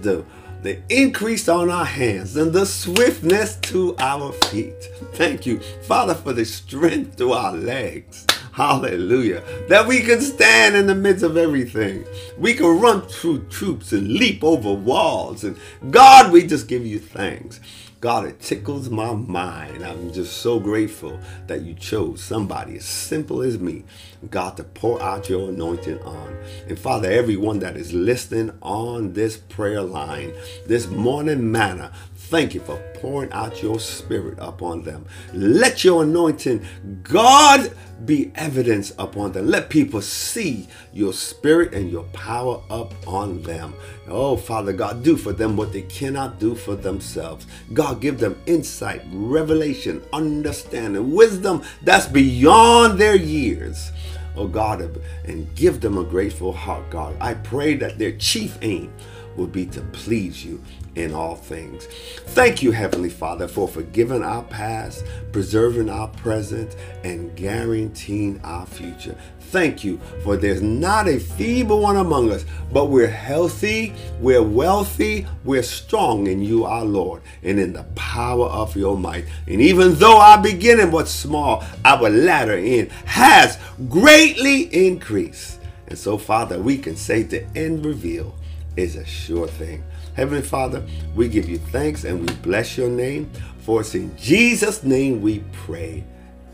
the, 0.00 0.24
the 0.62 0.80
increase 0.88 1.48
on 1.48 1.68
our 1.68 1.84
hands, 1.84 2.36
and 2.36 2.54
the 2.54 2.64
swiftness 2.64 3.56
to 3.56 3.94
our 3.98 4.32
feet. 4.32 4.84
Thank 5.12 5.44
you, 5.44 5.60
Father, 5.82 6.14
for 6.14 6.32
the 6.32 6.46
strength 6.46 7.16
to 7.18 7.32
our 7.32 7.52
legs. 7.52 8.26
Hallelujah. 8.52 9.42
That 9.68 9.86
we 9.86 10.00
can 10.00 10.20
stand 10.20 10.76
in 10.76 10.86
the 10.86 10.94
midst 10.94 11.22
of 11.22 11.36
everything. 11.36 12.04
We 12.36 12.54
can 12.54 12.80
run 12.80 13.02
through 13.02 13.46
troops 13.48 13.92
and 13.92 14.08
leap 14.08 14.42
over 14.42 14.72
walls. 14.72 15.44
And 15.44 15.56
God, 15.90 16.32
we 16.32 16.46
just 16.46 16.68
give 16.68 16.84
you 16.84 16.98
thanks. 16.98 17.60
God, 18.00 18.24
it 18.24 18.40
tickles 18.40 18.88
my 18.88 19.12
mind. 19.12 19.84
I'm 19.84 20.10
just 20.10 20.38
so 20.38 20.58
grateful 20.58 21.20
that 21.48 21.60
you 21.60 21.74
chose 21.74 22.22
somebody 22.22 22.76
as 22.76 22.86
simple 22.86 23.42
as 23.42 23.58
me, 23.58 23.84
God, 24.30 24.56
to 24.56 24.64
pour 24.64 25.02
out 25.02 25.28
your 25.28 25.50
anointing 25.50 26.00
on. 26.00 26.34
And 26.66 26.78
Father, 26.78 27.10
everyone 27.10 27.58
that 27.58 27.76
is 27.76 27.92
listening 27.92 28.52
on 28.62 29.12
this 29.12 29.36
prayer 29.36 29.82
line, 29.82 30.32
this 30.66 30.86
morning 30.86 31.52
manna, 31.52 31.92
thank 32.30 32.54
you 32.54 32.60
for 32.60 32.76
pouring 32.94 33.30
out 33.32 33.60
your 33.60 33.80
spirit 33.80 34.38
upon 34.38 34.82
them. 34.82 35.04
Let 35.34 35.82
your 35.82 36.04
anointing, 36.04 36.64
God, 37.02 37.72
be 38.04 38.30
evidence 38.36 38.92
upon 38.98 39.32
them. 39.32 39.48
Let 39.48 39.68
people 39.68 40.00
see 40.00 40.68
your 40.92 41.12
spirit 41.12 41.74
and 41.74 41.90
your 41.90 42.04
power 42.12 42.62
up 42.70 42.94
on 43.06 43.42
them. 43.42 43.74
Oh, 44.06 44.36
Father 44.36 44.72
God, 44.72 45.02
do 45.02 45.16
for 45.16 45.32
them 45.32 45.56
what 45.56 45.72
they 45.72 45.82
cannot 45.82 46.38
do 46.38 46.54
for 46.54 46.76
themselves. 46.76 47.48
God, 47.72 48.00
give 48.00 48.20
them 48.20 48.40
insight, 48.46 49.02
revelation, 49.10 50.00
understanding, 50.12 51.12
wisdom 51.12 51.62
that's 51.82 52.06
beyond 52.06 52.98
their 52.98 53.16
years. 53.16 53.90
Oh 54.36 54.46
God, 54.46 55.00
and 55.24 55.52
give 55.56 55.80
them 55.80 55.98
a 55.98 56.04
grateful 56.04 56.52
heart, 56.52 56.88
God. 56.90 57.16
I 57.20 57.34
pray 57.34 57.74
that 57.74 57.98
their 57.98 58.12
chief 58.12 58.56
aim 58.62 58.92
will 59.36 59.48
be 59.48 59.66
to 59.66 59.80
please 59.92 60.44
you 60.44 60.62
in 60.94 61.14
all 61.14 61.36
things. 61.36 61.86
Thank 62.28 62.62
you, 62.62 62.72
Heavenly 62.72 63.10
Father, 63.10 63.48
for 63.48 63.68
forgiving 63.68 64.22
our 64.22 64.42
past, 64.42 65.04
preserving 65.32 65.88
our 65.88 66.08
present, 66.08 66.76
and 67.04 67.34
guaranteeing 67.36 68.40
our 68.42 68.66
future. 68.66 69.16
Thank 69.50 69.82
you 69.82 69.98
for 70.22 70.36
there's 70.36 70.62
not 70.62 71.08
a 71.08 71.18
feeble 71.18 71.80
one 71.80 71.96
among 71.96 72.30
us, 72.30 72.44
but 72.72 72.86
we're 72.86 73.08
healthy, 73.10 73.92
we're 74.20 74.44
wealthy, 74.44 75.26
we're 75.42 75.64
strong 75.64 76.28
in 76.28 76.40
you, 76.40 76.64
our 76.64 76.84
Lord, 76.84 77.22
and 77.42 77.58
in 77.58 77.72
the 77.72 77.82
power 77.96 78.46
of 78.46 78.76
your 78.76 78.96
might. 78.96 79.24
And 79.48 79.60
even 79.60 79.96
though 79.96 80.20
our 80.20 80.40
beginning 80.40 80.92
was 80.92 81.10
small, 81.10 81.64
our 81.84 82.08
latter 82.08 82.56
end 82.56 82.92
has 83.06 83.58
greatly 83.88 84.72
increased. 84.72 85.58
And 85.88 85.98
so, 85.98 86.16
Father, 86.16 86.60
we 86.60 86.78
can 86.78 86.94
say 86.94 87.24
the 87.24 87.44
end 87.56 87.84
reveal 87.84 88.36
is 88.76 88.94
a 88.94 89.04
sure 89.04 89.48
thing. 89.48 89.82
Heavenly 90.20 90.42
Father, 90.42 90.84
we 91.14 91.30
give 91.30 91.48
you 91.48 91.56
thanks 91.56 92.04
and 92.04 92.20
we 92.20 92.34
bless 92.42 92.76
your 92.76 92.90
name. 92.90 93.30
For 93.60 93.80
it's 93.80 93.94
in 93.94 94.14
Jesus' 94.18 94.82
name 94.82 95.22
we 95.22 95.42
pray. 95.64 96.04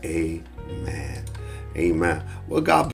Amen. 0.05 1.25
Amen. 1.75 2.23
Well, 2.47 2.61
God 2.61 2.85